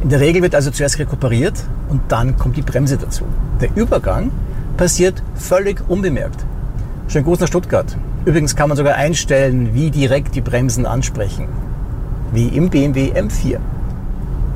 In 0.03 0.10
der 0.10 0.19
Regel 0.19 0.43
wird 0.43 0.53
also 0.53 0.69
zuerst 0.69 1.00
rekuperiert 1.00 1.55
und 1.89 2.01
dann 2.10 2.38
kommt 2.38 2.55
die 2.55 2.62
Bremse 2.62 2.98
dazu. 2.98 3.25
Der 3.60 3.75
Übergang 3.75 4.31
passiert 4.77 5.24
völlig 5.33 5.81
unbemerkt. 5.89 6.45
Schönen 7.07 7.25
Gruß 7.25 7.39
nach 7.39 7.48
Stuttgart. 7.48 7.98
Übrigens 8.25 8.55
kann 8.55 8.69
man 8.69 8.77
sogar 8.77 8.95
einstellen, 8.95 9.74
wie 9.74 9.89
direkt 9.89 10.36
die 10.36 10.41
Bremsen 10.41 10.86
ansprechen. 10.86 11.48
Wie 12.31 12.48
im 12.48 12.69
BMW 12.69 13.12
M4. 13.12 13.57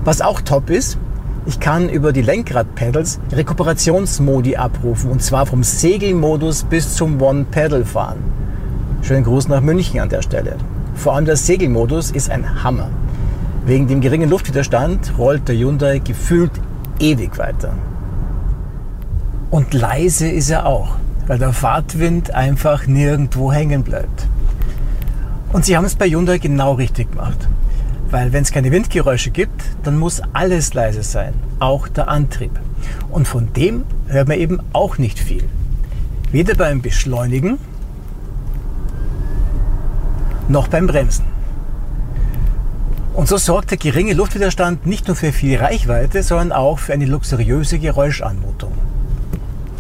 Was 0.04 0.22
auch 0.22 0.42
top 0.42 0.70
ist, 0.70 1.00
ich 1.48 1.60
kann 1.60 1.90
über 1.90 2.14
die 2.14 2.22
Lenkradpedals 2.22 3.20
Rekuperationsmodi 3.32 4.58
abrufen 4.58 5.10
und 5.10 5.24
zwar 5.24 5.48
vom 5.48 5.64
Segelmodus 5.64 6.64
bis 6.64 6.96
zum 6.96 7.20
One-Pedal 7.20 7.84
fahren. 7.84 8.45
Schönen 9.08 9.24
Gruß 9.24 9.50
nach 9.50 9.62
München 9.62 10.00
an 10.00 10.10
der 10.10 10.24
Stelle. 10.24 10.56
Vor 10.96 11.14
allem 11.14 11.26
der 11.26 11.36
Segelmodus 11.36 12.10
ist 12.10 12.32
ein 12.32 12.64
Hammer. 12.64 12.90
Wegen 13.64 13.88
dem 13.88 14.02
geringen 14.02 14.32
Luftwiderstand 14.32 15.14
rollt 15.20 15.48
der 15.48 15.56
Hyundai 15.56 16.00
gefühlt 16.00 16.50
ewig 17.00 17.38
weiter. 17.38 17.76
Und 19.52 19.76
leise 19.76 20.28
ist 20.28 20.50
er 20.50 20.66
auch, 20.66 20.96
weil 21.28 21.38
der 21.38 21.54
Fahrtwind 21.54 22.34
einfach 22.34 22.88
nirgendwo 22.88 23.54
hängen 23.54 23.84
bleibt. 23.84 24.26
Und 25.54 25.66
sie 25.66 25.78
haben 25.78 25.86
es 25.86 25.94
bei 25.94 26.10
Hyundai 26.10 26.40
genau 26.40 26.74
richtig 26.74 27.12
gemacht. 27.12 27.48
Weil 28.10 28.34
wenn 28.34 28.42
es 28.42 28.52
keine 28.52 28.72
Windgeräusche 28.72 29.30
gibt, 29.30 29.62
dann 29.84 30.00
muss 30.00 30.24
alles 30.34 30.74
leise 30.74 31.04
sein, 31.04 31.36
auch 31.60 31.88
der 31.88 32.08
Antrieb. 32.08 32.60
Und 33.12 33.28
von 33.28 33.54
dem 33.54 33.84
hört 34.08 34.28
man 34.28 34.40
eben 34.40 34.62
auch 34.74 34.98
nicht 34.98 35.20
viel. 35.20 35.44
Weder 36.32 36.56
beim 36.56 36.82
Beschleunigen 36.82 37.60
noch 40.48 40.68
beim 40.68 40.88
Bremsen. 40.88 41.26
Und 43.14 43.30
so 43.30 43.38
sorgt 43.38 43.72
der 43.72 43.78
geringe 43.78 44.14
Luftwiderstand 44.14 44.86
nicht 44.86 45.08
nur 45.08 45.16
für 45.16 45.32
viel 45.32 45.58
Reichweite, 45.58 46.22
sondern 46.22 46.52
auch 46.52 46.80
für 46.80 46.94
eine 46.94 47.06
luxuriöse 47.06 47.80
Geräuschanmutung. 47.80 48.74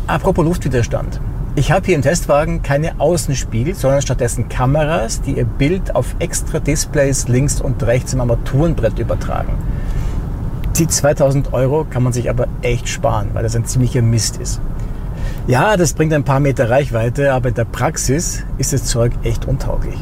Apropos 0.07 0.45
Luftwiderstand. 0.45 1.19
Ich 1.57 1.71
habe 1.71 1.85
hier 1.85 1.95
im 1.95 2.01
Testwagen 2.01 2.61
keine 2.61 2.99
Außenspiegel, 2.99 3.75
sondern 3.75 4.01
stattdessen 4.01 4.49
Kameras, 4.49 5.21
die 5.21 5.37
ihr 5.37 5.45
Bild 5.45 5.95
auf 5.95 6.15
extra 6.19 6.59
Displays 6.59 7.27
links 7.27 7.61
und 7.61 7.81
rechts 7.83 8.13
im 8.13 8.21
Armaturenbrett 8.21 8.99
übertragen. 8.99 9.53
Die 10.77 10.87
2000 10.87 11.53
Euro 11.53 11.85
kann 11.89 12.03
man 12.03 12.11
sich 12.13 12.29
aber 12.29 12.47
echt 12.61 12.89
sparen, 12.89 13.29
weil 13.33 13.43
das 13.43 13.55
ein 13.55 13.65
ziemlicher 13.65 14.01
Mist 14.01 14.37
ist. 14.37 14.59
Ja, 15.47 15.77
das 15.77 15.93
bringt 15.93 16.11
ein 16.13 16.23
paar 16.25 16.39
Meter 16.39 16.69
Reichweite, 16.69 17.33
aber 17.33 17.49
in 17.49 17.55
der 17.55 17.65
Praxis 17.65 18.43
ist 18.57 18.73
das 18.73 18.85
Zeug 18.85 19.13
echt 19.23 19.45
untauglich. 19.45 19.97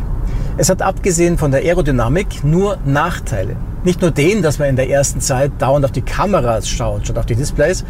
Es 0.55 0.69
hat 0.69 0.83
abgesehen 0.83 1.39
von 1.39 1.49
der 1.49 1.61
Aerodynamik 1.61 2.43
nur 2.43 2.77
Nachteile. 2.85 3.55
Nicht 3.83 4.01
nur 4.01 4.11
den, 4.11 4.43
dass 4.43 4.59
man 4.59 4.69
in 4.69 4.75
der 4.75 4.87
ersten 4.87 5.19
Zeit 5.19 5.51
dauernd 5.57 5.83
auf 5.83 5.91
die 5.91 6.03
Kameras 6.03 6.69
schaut 6.69 7.05
statt 7.05 7.17
auf 7.17 7.25
die 7.25 7.35
Displays. 7.35 7.83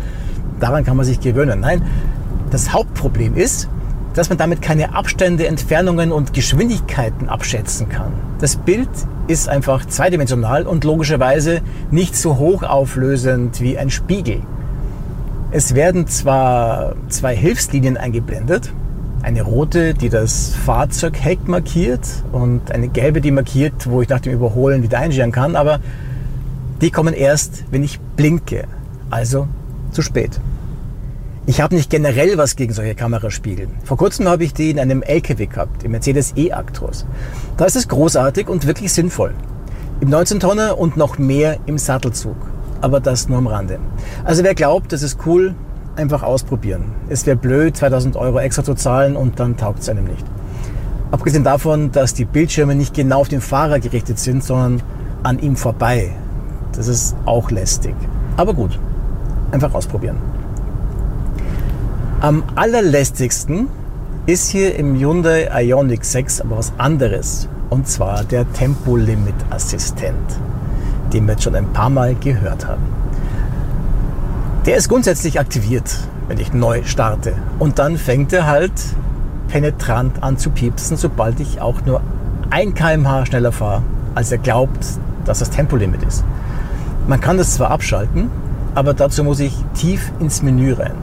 Daran 0.61 0.85
kann 0.85 0.95
man 0.95 1.05
sich 1.05 1.19
gewöhnen. 1.19 1.59
Nein, 1.59 1.81
das 2.51 2.71
Hauptproblem 2.71 3.35
ist, 3.35 3.67
dass 4.13 4.29
man 4.29 4.37
damit 4.37 4.61
keine 4.61 4.95
Abstände, 4.95 5.45
Entfernungen 5.45 6.13
und 6.13 6.33
Geschwindigkeiten 6.33 7.27
abschätzen 7.27 7.89
kann. 7.89 8.13
Das 8.39 8.55
Bild 8.55 8.89
ist 9.27 9.49
einfach 9.49 9.85
zweidimensional 9.85 10.65
und 10.65 10.85
logischerweise 10.85 11.61
nicht 11.91 12.15
so 12.15 12.37
hochauflösend 12.37 13.59
wie 13.59 13.77
ein 13.77 13.89
Spiegel. 13.89 14.41
Es 15.51 15.75
werden 15.75 16.07
zwar 16.07 16.95
zwei 17.09 17.35
Hilfslinien 17.35 17.97
eingeblendet, 17.97 18.71
Eine 19.23 19.43
rote, 19.43 19.93
die 19.93 20.09
das 20.09 20.53
Fahrzeugheck 20.65 21.47
markiert 21.47 22.05
und 22.33 22.73
eine 22.73 22.89
gelbe, 22.89 23.21
die 23.21 23.31
markiert, 23.31 23.89
wo 23.89 24.01
ich 24.01 24.09
nach 24.09 24.19
dem 24.19 24.33
Überholen 24.33 24.83
wieder 24.83 24.99
einscheren 24.99 25.31
kann. 25.31 25.55
Aber 25.55 25.79
die 26.81 26.91
kommen 26.91 27.13
erst, 27.13 27.63
wenn 27.71 27.83
ich 27.83 28.01
blinke. 28.17 28.65
Also 29.09 29.47
zu 29.91 30.01
spät. 30.01 30.41
Ich 31.45 31.61
habe 31.61 31.73
nicht 31.73 31.89
generell 31.89 32.37
was 32.37 32.57
gegen 32.57 32.73
solche 32.73 32.95
Kameraspiegel. 32.95 33.69
Vor 33.85 33.95
kurzem 33.95 34.27
habe 34.27 34.43
ich 34.43 34.53
die 34.53 34.71
in 34.71 34.79
einem 34.79 35.01
LKW 35.01 35.45
gehabt, 35.45 35.83
im 35.83 35.91
Mercedes 35.91 36.33
E-Actros. 36.35 37.05
Da 37.55 37.63
ist 37.63 37.77
es 37.77 37.87
großartig 37.87 38.49
und 38.49 38.67
wirklich 38.67 38.91
sinnvoll. 38.91 39.33
Im 40.01 40.09
19-Tonner 40.09 40.77
und 40.77 40.97
noch 40.97 41.17
mehr 41.17 41.59
im 41.65 41.77
Sattelzug. 41.77 42.35
Aber 42.81 42.99
das 42.99 43.29
nur 43.29 43.37
am 43.37 43.47
Rande. 43.47 43.79
Also 44.25 44.43
wer 44.43 44.53
glaubt, 44.53 44.91
das 44.91 45.01
ist 45.01 45.19
cool, 45.25 45.55
einfach 45.95 46.23
ausprobieren. 46.23 46.85
Es 47.09 47.25
wäre 47.25 47.37
blöd, 47.37 47.77
2000 47.77 48.15
Euro 48.15 48.39
extra 48.39 48.63
zu 48.63 48.73
zahlen 48.73 49.15
und 49.15 49.39
dann 49.39 49.57
taugt 49.57 49.79
es 49.79 49.89
einem 49.89 50.05
nicht. 50.05 50.25
Abgesehen 51.11 51.43
davon, 51.43 51.91
dass 51.91 52.13
die 52.13 52.25
Bildschirme 52.25 52.75
nicht 52.75 52.93
genau 52.93 53.21
auf 53.21 53.29
den 53.29 53.41
Fahrer 53.41 53.79
gerichtet 53.79 54.17
sind, 54.17 54.43
sondern 54.43 54.81
an 55.21 55.39
ihm 55.39 55.55
vorbei. 55.55 56.11
Das 56.75 56.87
ist 56.87 57.15
auch 57.25 57.51
lästig. 57.51 57.93
Aber 58.35 58.53
gut, 58.53 58.79
einfach 59.51 59.73
ausprobieren. 59.73 60.17
Am 62.19 62.43
allerlästigsten 62.55 63.67
ist 64.25 64.49
hier 64.49 64.75
im 64.75 64.95
Hyundai 64.95 65.49
Ioniq 65.63 66.03
6 66.03 66.41
aber 66.41 66.57
was 66.57 66.71
anderes. 66.77 67.47
Und 67.69 67.87
zwar 67.87 68.23
der 68.23 68.51
Tempolimit-Assistent, 68.53 70.15
den 71.11 71.25
wir 71.25 71.33
jetzt 71.33 71.43
schon 71.43 71.55
ein 71.55 71.71
paar 71.73 71.89
Mal 71.89 72.15
gehört 72.15 72.67
haben. 72.67 73.02
Der 74.65 74.77
ist 74.77 74.87
grundsätzlich 74.87 75.41
aktiviert, 75.41 75.93
wenn 76.29 76.39
ich 76.39 76.53
neu 76.53 76.83
starte. 76.85 77.33
Und 77.59 77.79
dann 77.79 77.97
fängt 77.97 78.31
er 78.31 78.47
halt 78.47 78.71
penetrant 79.49 80.23
an 80.23 80.37
zu 80.37 80.51
piepsen, 80.51 80.95
sobald 80.95 81.41
ich 81.41 81.59
auch 81.59 81.81
nur 81.85 82.01
ein 82.49 82.73
kmh 82.73 83.25
schneller 83.25 83.51
fahre, 83.51 83.83
als 84.15 84.31
er 84.31 84.37
glaubt, 84.37 84.85
dass 85.25 85.39
das 85.39 85.49
Tempolimit 85.49 86.03
ist. 86.03 86.23
Man 87.07 87.19
kann 87.19 87.37
das 87.37 87.55
zwar 87.55 87.71
abschalten, 87.71 88.29
aber 88.73 88.93
dazu 88.93 89.25
muss 89.25 89.41
ich 89.41 89.53
tief 89.73 90.13
ins 90.21 90.41
Menü 90.41 90.71
rein. 90.71 90.95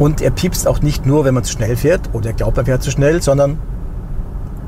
Und 0.00 0.20
er 0.20 0.32
piepst 0.32 0.66
auch 0.66 0.82
nicht 0.82 1.06
nur, 1.06 1.24
wenn 1.24 1.34
man 1.34 1.44
zu 1.44 1.52
schnell 1.52 1.76
fährt 1.76 2.10
oder 2.12 2.30
er 2.30 2.32
glaubt, 2.32 2.58
er 2.58 2.64
fährt 2.64 2.82
zu 2.82 2.90
schnell, 2.90 3.22
sondern 3.22 3.58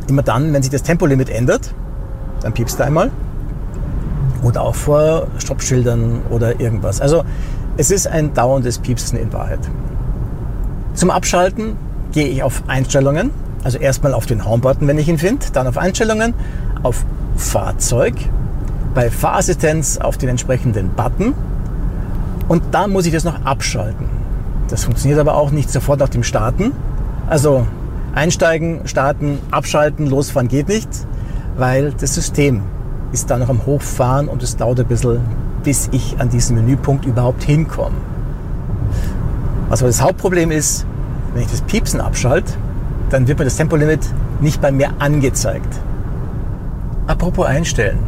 immer 0.09 0.23
dann, 0.23 0.53
wenn 0.53 0.63
sich 0.63 0.71
das 0.71 0.85
Tempolimit 0.85 1.31
ändert, 1.31 1.75
dann 2.43 2.53
piepst 2.53 2.79
er 2.79 2.87
einmal 2.87 3.11
oder 4.43 4.63
auch 4.63 4.75
vor 4.75 5.27
Stoppschildern 5.39 6.23
oder 6.31 6.61
irgendwas. 6.61 7.01
Also 7.01 7.25
es 7.77 7.91
ist 7.91 8.07
ein 8.07 8.35
dauerndes 8.35 8.79
Piepsen 8.79 9.19
in 9.19 9.33
Wahrheit. 9.33 9.61
Zum 10.95 11.11
Abschalten 11.11 11.77
gehe 12.13 12.27
ich 12.27 12.43
auf 12.43 12.63
Einstellungen, 12.67 13.31
also 13.65 13.79
erstmal 13.79 14.15
auf 14.15 14.27
den 14.27 14.45
Homebutton, 14.45 14.89
wenn 14.89 14.99
ich 14.99 15.09
ihn 15.09 15.19
finde, 15.19 15.47
dann 15.53 15.67
auf 15.67 15.79
Einstellungen, 15.79 16.35
auf 16.83 17.05
Fahrzeug, 17.37 18.15
bei 18.95 19.11
Fahrassistenz 19.11 19.99
auf 19.99 20.19
den 20.19 20.29
entsprechenden 20.29 20.91
Button 20.91 21.35
und 22.49 22.63
dann 22.73 22.91
muss 22.91 23.07
ich 23.07 23.13
das 23.13 23.25
noch 23.25 23.45
abschalten. 23.45 24.09
Das 24.69 24.85
funktioniert 24.85 25.21
aber 25.21 25.37
auch 25.37 25.51
nicht 25.51 25.71
sofort 25.71 26.01
nach 26.01 26.09
dem 26.09 26.23
Starten. 26.23 26.73
Also 27.29 27.67
einsteigen, 28.15 28.87
starten, 28.87 29.39
abschalten, 29.51 30.07
losfahren 30.07 30.49
geht 30.49 30.69
nicht, 30.69 30.89
weil 31.57 31.93
das 31.93 32.15
System 32.15 32.63
ist 33.13 33.31
da 33.31 33.39
noch 33.39 33.49
am 33.49 33.65
Hochfahren 33.67 34.29
und 34.29 34.43
es 34.43 34.57
dauert 34.57 34.81
ein 34.81 34.87
bisschen, 34.87 35.21
bis 35.63 35.89
ich 35.93 36.17
an 36.19 36.29
diesen 36.29 36.57
Menüpunkt 36.57 37.05
überhaupt 37.05 37.43
hinkomme. 37.43 37.97
Was 39.69 39.83
aber 39.83 39.89
das 39.89 40.03
Hauptproblem 40.03 40.51
ist, 40.51 40.87
wenn 41.35 41.43
ich 41.43 41.51
das 41.51 41.61
Piepsen 41.63 42.01
abschalte, 42.01 42.53
dann 43.11 43.27
wird 43.29 43.39
mir 43.39 43.45
das 43.45 43.57
Tempolimit 43.57 44.01
nicht 44.41 44.61
bei 44.61 44.71
mir 44.71 44.91
angezeigt. 44.99 45.81
Apropos 47.07 47.47
einstellen. 47.47 47.99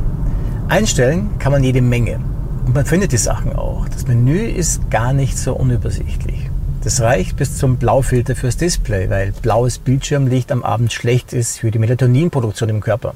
Einstellen 0.69 1.30
kann 1.38 1.52
man 1.52 1.64
jede 1.64 1.83
Menge. 1.83 2.21
Und 2.66 2.75
man 2.75 2.85
findet 2.85 3.12
die 3.12 3.16
Sachen 3.16 3.57
auch. 3.57 3.88
Das 3.88 4.07
Menü 4.07 4.38
ist 4.38 4.90
gar 4.90 5.12
nicht 5.12 5.38
so 5.38 5.54
unübersichtlich. 5.54 6.50
Das 6.84 7.00
reicht 7.00 7.36
bis 7.36 7.58
zum 7.58 7.76
Blaufilter 7.76 8.34
fürs 8.34 8.56
Display, 8.56 9.10
weil 9.10 9.32
blaues 9.43 9.78
Bildschirmlicht 9.78 10.50
am 10.52 10.63
Abend 10.63 10.93
schlecht 10.93 11.32
ist 11.32 11.58
für 11.58 11.71
die 11.71 11.78
Melatoninproduktion 11.78 12.71
im 12.71 12.80
Körper. 12.80 13.15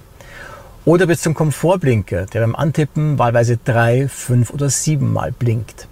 Oder 0.86 1.06
bis 1.06 1.22
zum 1.22 1.32
Komfortblinker, 1.32 2.26
der 2.26 2.42
beim 2.42 2.54
Antippen 2.54 3.18
wahlweise 3.18 3.56
drei, 3.56 4.06
fünf 4.06 4.50
oder 4.50 4.68
sieben 4.68 5.14
Mal 5.14 5.32
blinkt. 5.32 5.88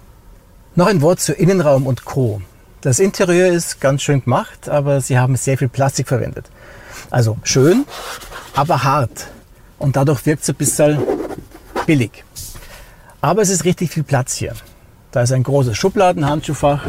Noch 0.75 0.85
ein 0.85 1.01
Wort 1.01 1.19
zu 1.19 1.33
Innenraum 1.33 1.87
und 1.87 2.05
Co. 2.05 2.41
Das 2.81 2.99
Interieur 2.99 3.47
ist 3.51 3.81
ganz 3.81 4.03
schön 4.03 4.23
gemacht, 4.23 4.69
aber 4.69 5.01
sie 5.01 5.17
haben 5.17 5.35
sehr 5.35 5.57
viel 5.57 5.67
Plastik 5.67 6.07
verwendet. 6.07 6.51
Also 7.09 7.37
schön, 7.41 7.85
aber 8.53 8.83
hart. 8.83 9.29
Und 9.79 9.95
dadurch 9.95 10.27
wirkt 10.27 10.43
es 10.43 10.49
ein 10.49 10.55
bisschen 10.55 10.99
billig. 11.87 12.23
Aber 13.19 13.41
es 13.41 13.49
ist 13.49 13.65
richtig 13.65 13.89
viel 13.89 14.03
Platz 14.03 14.35
hier. 14.35 14.53
Da 15.09 15.23
ist 15.23 15.31
ein 15.31 15.43
großes 15.43 15.75
Schubladenhandschuhfach, 15.75 16.85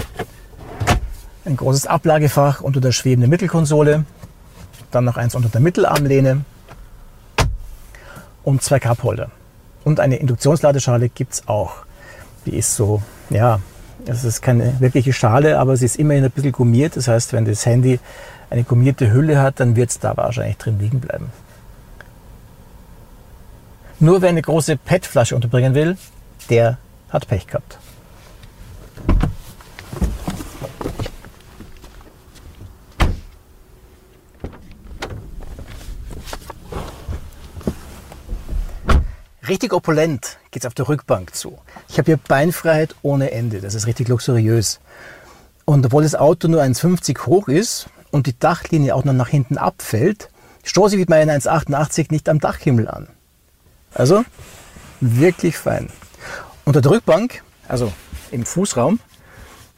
ein 1.46 1.56
großes 1.56 1.86
Ablagefach 1.86 2.60
unter 2.60 2.82
der 2.82 2.92
schwebenden 2.92 3.30
Mittelkonsole, 3.30 4.04
dann 4.90 5.04
noch 5.04 5.16
eins 5.16 5.34
unter 5.34 5.48
der 5.48 5.62
Mittelarmlehne 5.62 6.44
und 8.44 8.62
zwei 8.62 8.78
Cupholder. 8.78 9.30
Und 9.84 10.00
eine 10.00 10.16
Induktionsladeschale 10.16 11.08
gibt 11.08 11.34
es 11.34 11.48
auch. 11.48 11.84
Die 12.46 12.56
ist 12.56 12.76
so, 12.76 13.02
ja, 13.30 13.60
es 14.06 14.24
ist 14.24 14.42
keine 14.42 14.80
wirkliche 14.80 15.12
Schale, 15.12 15.58
aber 15.58 15.76
sie 15.76 15.86
ist 15.86 15.96
immerhin 15.96 16.24
ein 16.24 16.30
bisschen 16.30 16.52
gummiert. 16.52 16.96
Das 16.96 17.08
heißt, 17.08 17.32
wenn 17.32 17.44
das 17.44 17.64
Handy 17.66 18.00
eine 18.50 18.64
gummierte 18.64 19.12
Hülle 19.12 19.40
hat, 19.40 19.60
dann 19.60 19.76
wird 19.76 19.90
es 19.90 19.98
da 19.98 20.16
wahrscheinlich 20.16 20.58
drin 20.58 20.78
liegen 20.78 21.00
bleiben. 21.00 21.32
Nur 24.00 24.22
wer 24.22 24.28
eine 24.28 24.42
große 24.42 24.76
PET-Flasche 24.76 25.34
unterbringen 25.34 25.74
will, 25.74 25.96
der 26.50 26.78
hat 27.10 27.28
Pech 27.28 27.46
gehabt. 27.46 27.78
Richtig 39.48 39.72
opulent 39.72 40.38
geht 40.50 40.62
es 40.62 40.66
auf 40.66 40.74
der 40.74 40.88
Rückbank 40.88 41.34
zu. 41.34 41.58
Ich 41.88 41.98
habe 41.98 42.06
hier 42.06 42.16
Beinfreiheit 42.16 42.94
ohne 43.02 43.30
Ende. 43.32 43.60
Das 43.60 43.74
ist 43.74 43.86
richtig 43.86 44.08
luxuriös. 44.08 44.80
Und 45.66 45.84
obwohl 45.84 46.02
das 46.02 46.14
Auto 46.14 46.48
nur 46.48 46.62
1,50 46.62 47.26
hoch 47.26 47.48
ist 47.48 47.88
und 48.10 48.26
die 48.26 48.38
Dachlinie 48.38 48.94
auch 48.94 49.04
noch 49.04 49.12
nach 49.12 49.28
hinten 49.28 49.58
abfällt, 49.58 50.30
stoße 50.62 50.94
ich 50.94 51.00
mit 51.00 51.10
meinen 51.10 51.30
1,88 51.30 52.06
nicht 52.10 52.28
am 52.28 52.40
Dachhimmel 52.40 52.88
an. 52.88 53.08
Also 53.92 54.24
wirklich 55.00 55.58
fein. 55.58 55.90
Unter 56.64 56.80
der 56.80 56.92
Rückbank, 56.92 57.42
also 57.68 57.92
im 58.30 58.46
Fußraum, 58.46 58.98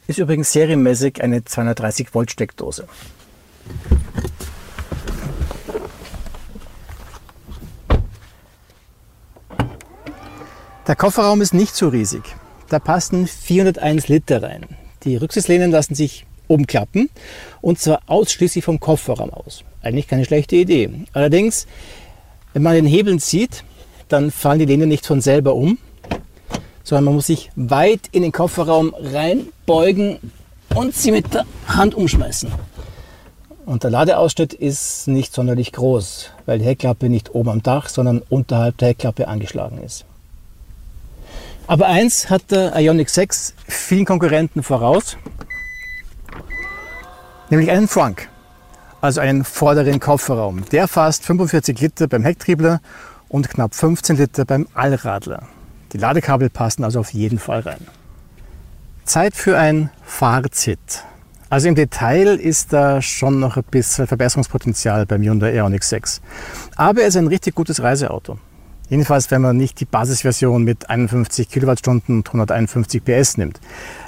ist 0.07 0.19
übrigens 0.19 0.53
serienmäßig 0.53 1.21
eine 1.21 1.43
230 1.43 2.13
Volt 2.13 2.31
Steckdose. 2.31 2.87
Der 10.87 10.95
Kofferraum 10.95 11.41
ist 11.41 11.53
nicht 11.53 11.75
so 11.75 11.89
riesig. 11.89 12.23
Da 12.69 12.79
passen 12.79 13.27
401 13.27 14.07
Liter 14.07 14.41
rein. 14.41 14.65
Die 15.03 15.17
Rücksitzlehnen 15.17 15.69
lassen 15.69 15.95
sich 15.95 16.25
umklappen 16.47 17.09
und 17.59 17.77
zwar 17.77 17.99
ausschließlich 18.07 18.63
vom 18.63 18.79
Kofferraum 18.79 19.31
aus. 19.31 19.65
Eigentlich 19.81 20.07
keine 20.07 20.23
schlechte 20.23 20.55
Idee. 20.55 20.89
Allerdings, 21.11 21.67
wenn 22.53 22.63
man 22.63 22.75
den 22.75 22.85
Hebeln 22.85 23.19
zieht, 23.19 23.65
dann 24.07 24.31
fallen 24.31 24.59
die 24.59 24.65
Lehnen 24.65 24.87
nicht 24.87 25.05
von 25.05 25.19
selber 25.19 25.55
um, 25.55 25.77
sondern 26.85 27.03
man 27.03 27.15
muss 27.15 27.27
sich 27.27 27.49
weit 27.57 28.07
in 28.13 28.21
den 28.21 28.31
Kofferraum 28.31 28.95
reinbeugen 28.97 30.19
und 30.73 30.95
sie 30.95 31.11
mit 31.11 31.33
der 31.33 31.45
Hand 31.67 31.95
umschmeißen. 31.95 32.49
Und 33.65 33.83
der 33.83 33.91
Ladeausschnitt 33.91 34.53
ist 34.53 35.09
nicht 35.09 35.33
sonderlich 35.33 35.73
groß, 35.73 36.31
weil 36.45 36.59
die 36.59 36.65
Heckklappe 36.65 37.09
nicht 37.09 37.35
oben 37.35 37.49
am 37.49 37.61
Dach, 37.61 37.89
sondern 37.89 38.21
unterhalb 38.29 38.77
der 38.77 38.87
Heckklappe 38.87 39.27
angeschlagen 39.27 39.83
ist. 39.83 40.05
Aber 41.67 41.87
eins 41.87 42.29
hat 42.29 42.51
der 42.51 42.77
Ioniq 42.77 43.09
6 43.09 43.53
vielen 43.67 44.05
Konkurrenten 44.05 44.63
voraus, 44.63 45.17
nämlich 47.49 47.69
einen 47.69 47.89
Frunk, 47.89 48.29
also 49.01 49.19
einen 49.19 49.43
vorderen 49.43 49.99
Kofferraum. 49.99 50.63
Der 50.71 50.87
fasst 50.87 51.25
45 51.25 51.81
Liter 51.81 52.07
beim 52.07 52.23
Hecktriebler 52.23 52.79
und 53.27 53.49
knapp 53.49 53.75
15 53.75 54.15
Liter 54.15 54.45
beim 54.45 54.67
Allradler. 54.73 55.43
Die 55.91 55.97
Ladekabel 55.97 56.49
passen 56.49 56.85
also 56.85 57.01
auf 57.01 57.11
jeden 57.11 57.37
Fall 57.37 57.59
rein. 57.59 57.85
Zeit 59.03 59.35
für 59.35 59.57
ein 59.57 59.89
Fazit. 60.03 60.79
Also 61.49 61.67
im 61.67 61.75
Detail 61.75 62.37
ist 62.39 62.71
da 62.71 63.01
schon 63.01 63.41
noch 63.41 63.57
ein 63.57 63.63
bisschen 63.63 64.07
Verbesserungspotenzial 64.07 65.05
beim 65.05 65.21
Hyundai 65.21 65.53
Ioniq 65.55 65.83
6. 65.83 66.21
Aber 66.77 67.01
er 67.01 67.07
ist 67.07 67.17
ein 67.17 67.27
richtig 67.27 67.55
gutes 67.55 67.81
Reiseauto. 67.81 68.37
Jedenfalls, 68.89 69.31
wenn 69.31 69.41
man 69.41 69.57
nicht 69.57 69.79
die 69.81 69.85
Basisversion 69.85 70.63
mit 70.63 70.89
51 70.89 71.49
Kilowattstunden 71.49 72.17
und 72.17 72.27
151 72.27 73.03
PS 73.03 73.37
nimmt, 73.37 73.59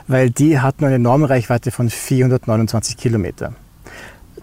weil 0.07 0.29
die 0.29 0.59
hat 0.59 0.79
nur 0.79 0.89
eine 0.89 0.99
Normreichweite 0.99 1.71
von 1.71 1.89
429 1.89 2.95
Kilometer. 2.95 3.53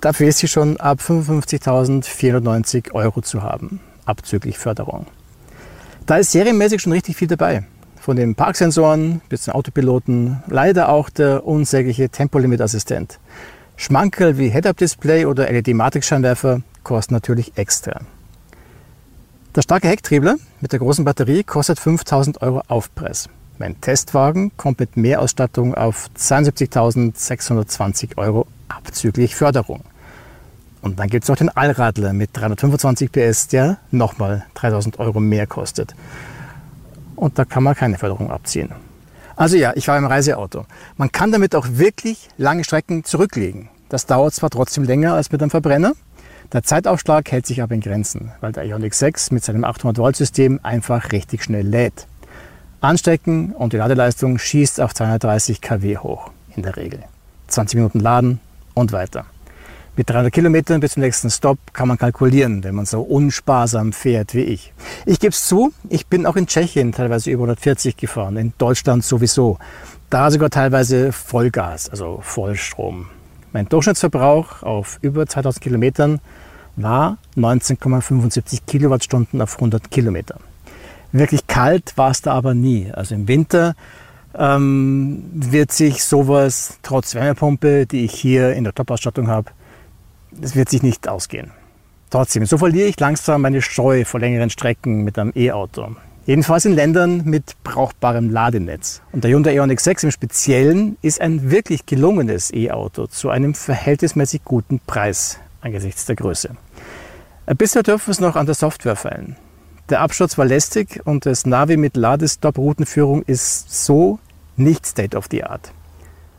Dafür 0.00 0.28
ist 0.28 0.38
sie 0.38 0.48
schon 0.48 0.76
ab 0.78 1.00
55.490 1.00 2.92
Euro 2.92 3.22
zu 3.22 3.42
haben, 3.42 3.80
abzüglich 4.04 4.58
Förderung. 4.58 5.06
Da 6.04 6.18
ist 6.18 6.32
serienmäßig 6.32 6.82
schon 6.82 6.92
richtig 6.92 7.16
viel 7.16 7.28
dabei. 7.28 7.64
Von 7.98 8.16
den 8.16 8.34
Parksensoren 8.34 9.22
bis 9.28 9.42
zum 9.42 9.54
Autopiloten, 9.54 10.42
leider 10.46 10.90
auch 10.90 11.08
der 11.08 11.46
unsägliche 11.46 12.10
Tempolimitassistent. 12.10 13.18
Schmankerl 13.76 14.38
wie 14.38 14.50
Head-Up-Display 14.50 15.24
oder 15.24 15.50
LED-Matrix-Scheinwerfer 15.50 16.60
kosten 16.84 17.14
natürlich 17.14 17.56
extra. 17.56 18.00
Der 19.56 19.62
starke 19.62 19.88
Hecktriebler 19.88 20.36
mit 20.60 20.72
der 20.72 20.78
großen 20.80 21.06
Batterie 21.06 21.42
kostet 21.42 21.80
5000 21.80 22.42
Euro 22.42 22.60
Aufpreis. 22.68 23.30
Mein 23.56 23.80
Testwagen 23.80 24.54
kommt 24.58 24.80
mit 24.80 24.98
Mehrausstattung 24.98 25.74
auf 25.74 26.10
72.620 26.14 28.18
Euro 28.18 28.46
abzüglich 28.68 29.34
Förderung. 29.34 29.80
Und 30.82 30.98
dann 30.98 31.08
gibt 31.08 31.24
es 31.24 31.30
noch 31.30 31.38
den 31.38 31.48
Allradler 31.48 32.12
mit 32.12 32.28
325 32.34 33.10
PS, 33.10 33.48
der 33.48 33.78
nochmal 33.90 34.44
3000 34.52 34.98
Euro 34.98 35.20
mehr 35.20 35.46
kostet. 35.46 35.94
Und 37.14 37.38
da 37.38 37.46
kann 37.46 37.62
man 37.62 37.74
keine 37.74 37.96
Förderung 37.96 38.30
abziehen. 38.30 38.72
Also 39.36 39.56
ja, 39.56 39.72
ich 39.74 39.88
war 39.88 39.96
im 39.96 40.04
Reiseauto. 40.04 40.66
Man 40.98 41.12
kann 41.12 41.32
damit 41.32 41.54
auch 41.54 41.66
wirklich 41.70 42.28
lange 42.36 42.62
Strecken 42.62 43.04
zurücklegen. 43.04 43.70
Das 43.88 44.04
dauert 44.04 44.34
zwar 44.34 44.50
trotzdem 44.50 44.84
länger 44.84 45.14
als 45.14 45.32
mit 45.32 45.40
einem 45.40 45.50
Verbrenner. 45.50 45.94
Der 46.52 46.62
Zeitaufschlag 46.62 47.30
hält 47.32 47.46
sich 47.46 47.60
aber 47.60 47.74
in 47.74 47.80
Grenzen, 47.80 48.32
weil 48.40 48.52
der 48.52 48.64
Ioniq 48.64 48.94
6 48.94 49.32
mit 49.32 49.42
seinem 49.42 49.64
800 49.64 49.98
Volt 49.98 50.16
System 50.16 50.60
einfach 50.62 51.10
richtig 51.10 51.42
schnell 51.42 51.66
lädt. 51.66 52.06
Anstecken 52.80 53.52
und 53.52 53.72
die 53.72 53.78
Ladeleistung 53.78 54.38
schießt 54.38 54.80
auf 54.80 54.94
230 54.94 55.60
kW 55.60 55.98
hoch, 55.98 56.30
in 56.54 56.62
der 56.62 56.76
Regel. 56.76 57.00
20 57.48 57.76
Minuten 57.76 58.00
laden 58.00 58.40
und 58.74 58.92
weiter. 58.92 59.24
Mit 59.96 60.10
300 60.10 60.32
Kilometern 60.32 60.80
bis 60.80 60.92
zum 60.92 61.02
nächsten 61.02 61.30
Stop 61.30 61.58
kann 61.72 61.88
man 61.88 61.96
kalkulieren, 61.96 62.62
wenn 62.62 62.74
man 62.74 62.84
so 62.84 63.00
unsparsam 63.00 63.92
fährt 63.92 64.34
wie 64.34 64.42
ich. 64.42 64.72
Ich 65.06 65.18
gebe 65.18 65.30
es 65.30 65.46
zu, 65.46 65.72
ich 65.88 66.06
bin 66.06 66.26
auch 66.26 66.36
in 66.36 66.46
Tschechien 66.46 66.92
teilweise 66.92 67.30
über 67.30 67.44
140 67.44 67.96
gefahren, 67.96 68.36
in 68.36 68.52
Deutschland 68.58 69.04
sowieso. 69.04 69.58
Da 70.10 70.30
sogar 70.30 70.50
teilweise 70.50 71.12
Vollgas, 71.12 71.88
also 71.88 72.20
Vollstrom. 72.22 73.08
Mein 73.56 73.70
Durchschnittsverbrauch 73.70 74.62
auf 74.62 74.98
über 75.00 75.26
2000 75.26 75.62
Kilometern 75.62 76.20
war 76.76 77.16
19,75 77.38 78.66
Kilowattstunden 78.66 79.40
auf 79.40 79.54
100 79.54 79.90
Kilometer. 79.90 80.38
Wirklich 81.10 81.46
kalt 81.46 81.96
war 81.96 82.10
es 82.10 82.20
da 82.20 82.34
aber 82.34 82.52
nie. 82.52 82.92
Also 82.92 83.14
im 83.14 83.28
Winter 83.28 83.74
ähm, 84.34 85.22
wird 85.32 85.72
sich 85.72 86.04
sowas 86.04 86.78
trotz 86.82 87.14
Wärmepumpe, 87.14 87.86
die 87.86 88.04
ich 88.04 88.12
hier 88.12 88.52
in 88.52 88.64
der 88.64 88.74
Top-Ausstattung 88.74 89.28
habe, 89.28 89.50
das 90.32 90.54
wird 90.54 90.68
sich 90.68 90.82
nicht 90.82 91.08
ausgehen. 91.08 91.50
Trotzdem, 92.10 92.44
so 92.44 92.58
verliere 92.58 92.88
ich 92.88 93.00
langsam 93.00 93.40
meine 93.40 93.62
Scheu 93.62 94.04
vor 94.04 94.20
längeren 94.20 94.50
Strecken 94.50 95.02
mit 95.02 95.18
einem 95.18 95.32
E-Auto. 95.34 95.96
Jedenfalls 96.26 96.64
in 96.64 96.72
Ländern 96.72 97.22
mit 97.24 97.54
brauchbarem 97.62 98.30
Ladenetz. 98.30 99.00
Und 99.12 99.22
der 99.22 99.30
Hyundai 99.30 99.54
Ioniq 99.54 99.80
6 99.80 100.02
im 100.04 100.10
Speziellen 100.10 100.96
ist 101.00 101.20
ein 101.20 101.52
wirklich 101.52 101.86
gelungenes 101.86 102.52
E-Auto 102.52 103.06
zu 103.06 103.30
einem 103.30 103.54
verhältnismäßig 103.54 104.42
guten 104.44 104.80
Preis 104.84 105.38
angesichts 105.60 106.04
der 106.04 106.16
Größe. 106.16 106.56
Bisher 107.56 107.84
dürfen 107.84 108.08
wir 108.08 108.12
es 108.12 108.20
noch 108.20 108.34
an 108.34 108.46
der 108.46 108.56
Software 108.56 108.96
feilen. 108.96 109.36
Der 109.88 110.00
Absturz 110.00 110.36
war 110.36 110.46
lästig 110.46 111.00
und 111.04 111.26
das 111.26 111.46
Navi 111.46 111.76
mit 111.76 111.96
Ladestop-Routenführung 111.96 113.22
ist 113.22 113.84
so 113.84 114.18
nicht 114.56 114.84
State 114.84 115.16
of 115.16 115.26
the 115.30 115.44
Art. 115.44 115.70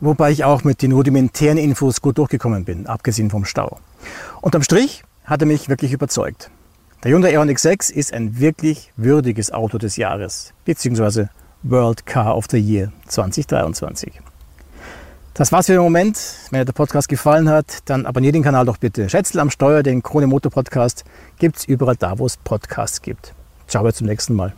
Wobei 0.00 0.30
ich 0.32 0.44
auch 0.44 0.64
mit 0.64 0.82
den 0.82 0.92
rudimentären 0.92 1.56
Infos 1.56 2.02
gut 2.02 2.18
durchgekommen 2.18 2.66
bin, 2.66 2.86
abgesehen 2.86 3.30
vom 3.30 3.46
Stau. 3.46 3.78
Unterm 4.42 4.62
Strich 4.62 5.02
hat 5.24 5.40
er 5.40 5.46
mich 5.46 5.70
wirklich 5.70 5.94
überzeugt. 5.94 6.50
Der 7.04 7.12
Hyundai 7.12 7.32
Ioniq 7.32 7.60
6 7.60 7.90
ist 7.90 8.12
ein 8.12 8.40
wirklich 8.40 8.92
würdiges 8.96 9.52
Auto 9.52 9.78
des 9.78 9.96
Jahres, 9.96 10.52
beziehungsweise 10.64 11.30
World 11.62 12.06
Car 12.06 12.36
of 12.36 12.46
the 12.50 12.58
Year 12.58 12.90
2023. 13.06 14.20
Das 15.32 15.52
war's 15.52 15.66
für 15.66 15.74
den 15.74 15.82
Moment. 15.82 16.18
Wenn 16.50 16.58
dir 16.58 16.64
der 16.64 16.72
Podcast 16.72 17.08
gefallen 17.08 17.48
hat, 17.48 17.66
dann 17.84 18.04
abonniere 18.04 18.32
den 18.32 18.42
Kanal 18.42 18.66
doch 18.66 18.78
bitte. 18.78 19.08
Schätzel 19.08 19.38
am 19.38 19.50
Steuer, 19.50 19.84
den 19.84 20.02
Krone 20.02 20.26
Motor 20.26 20.50
Podcast 20.50 21.04
gibt's 21.38 21.64
überall 21.64 21.94
da, 21.94 22.18
wo 22.18 22.26
es 22.26 22.36
Podcasts 22.36 23.00
gibt. 23.00 23.32
Ciao, 23.68 23.84
bis 23.84 23.94
zum 23.94 24.08
nächsten 24.08 24.34
Mal. 24.34 24.52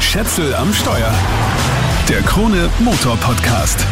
Schätzel 0.00 0.54
am 0.54 0.72
Steuer. 0.72 1.12
Der 2.08 2.22
Krone 2.22 2.70
Motor 2.78 3.18
Podcast. 3.18 3.84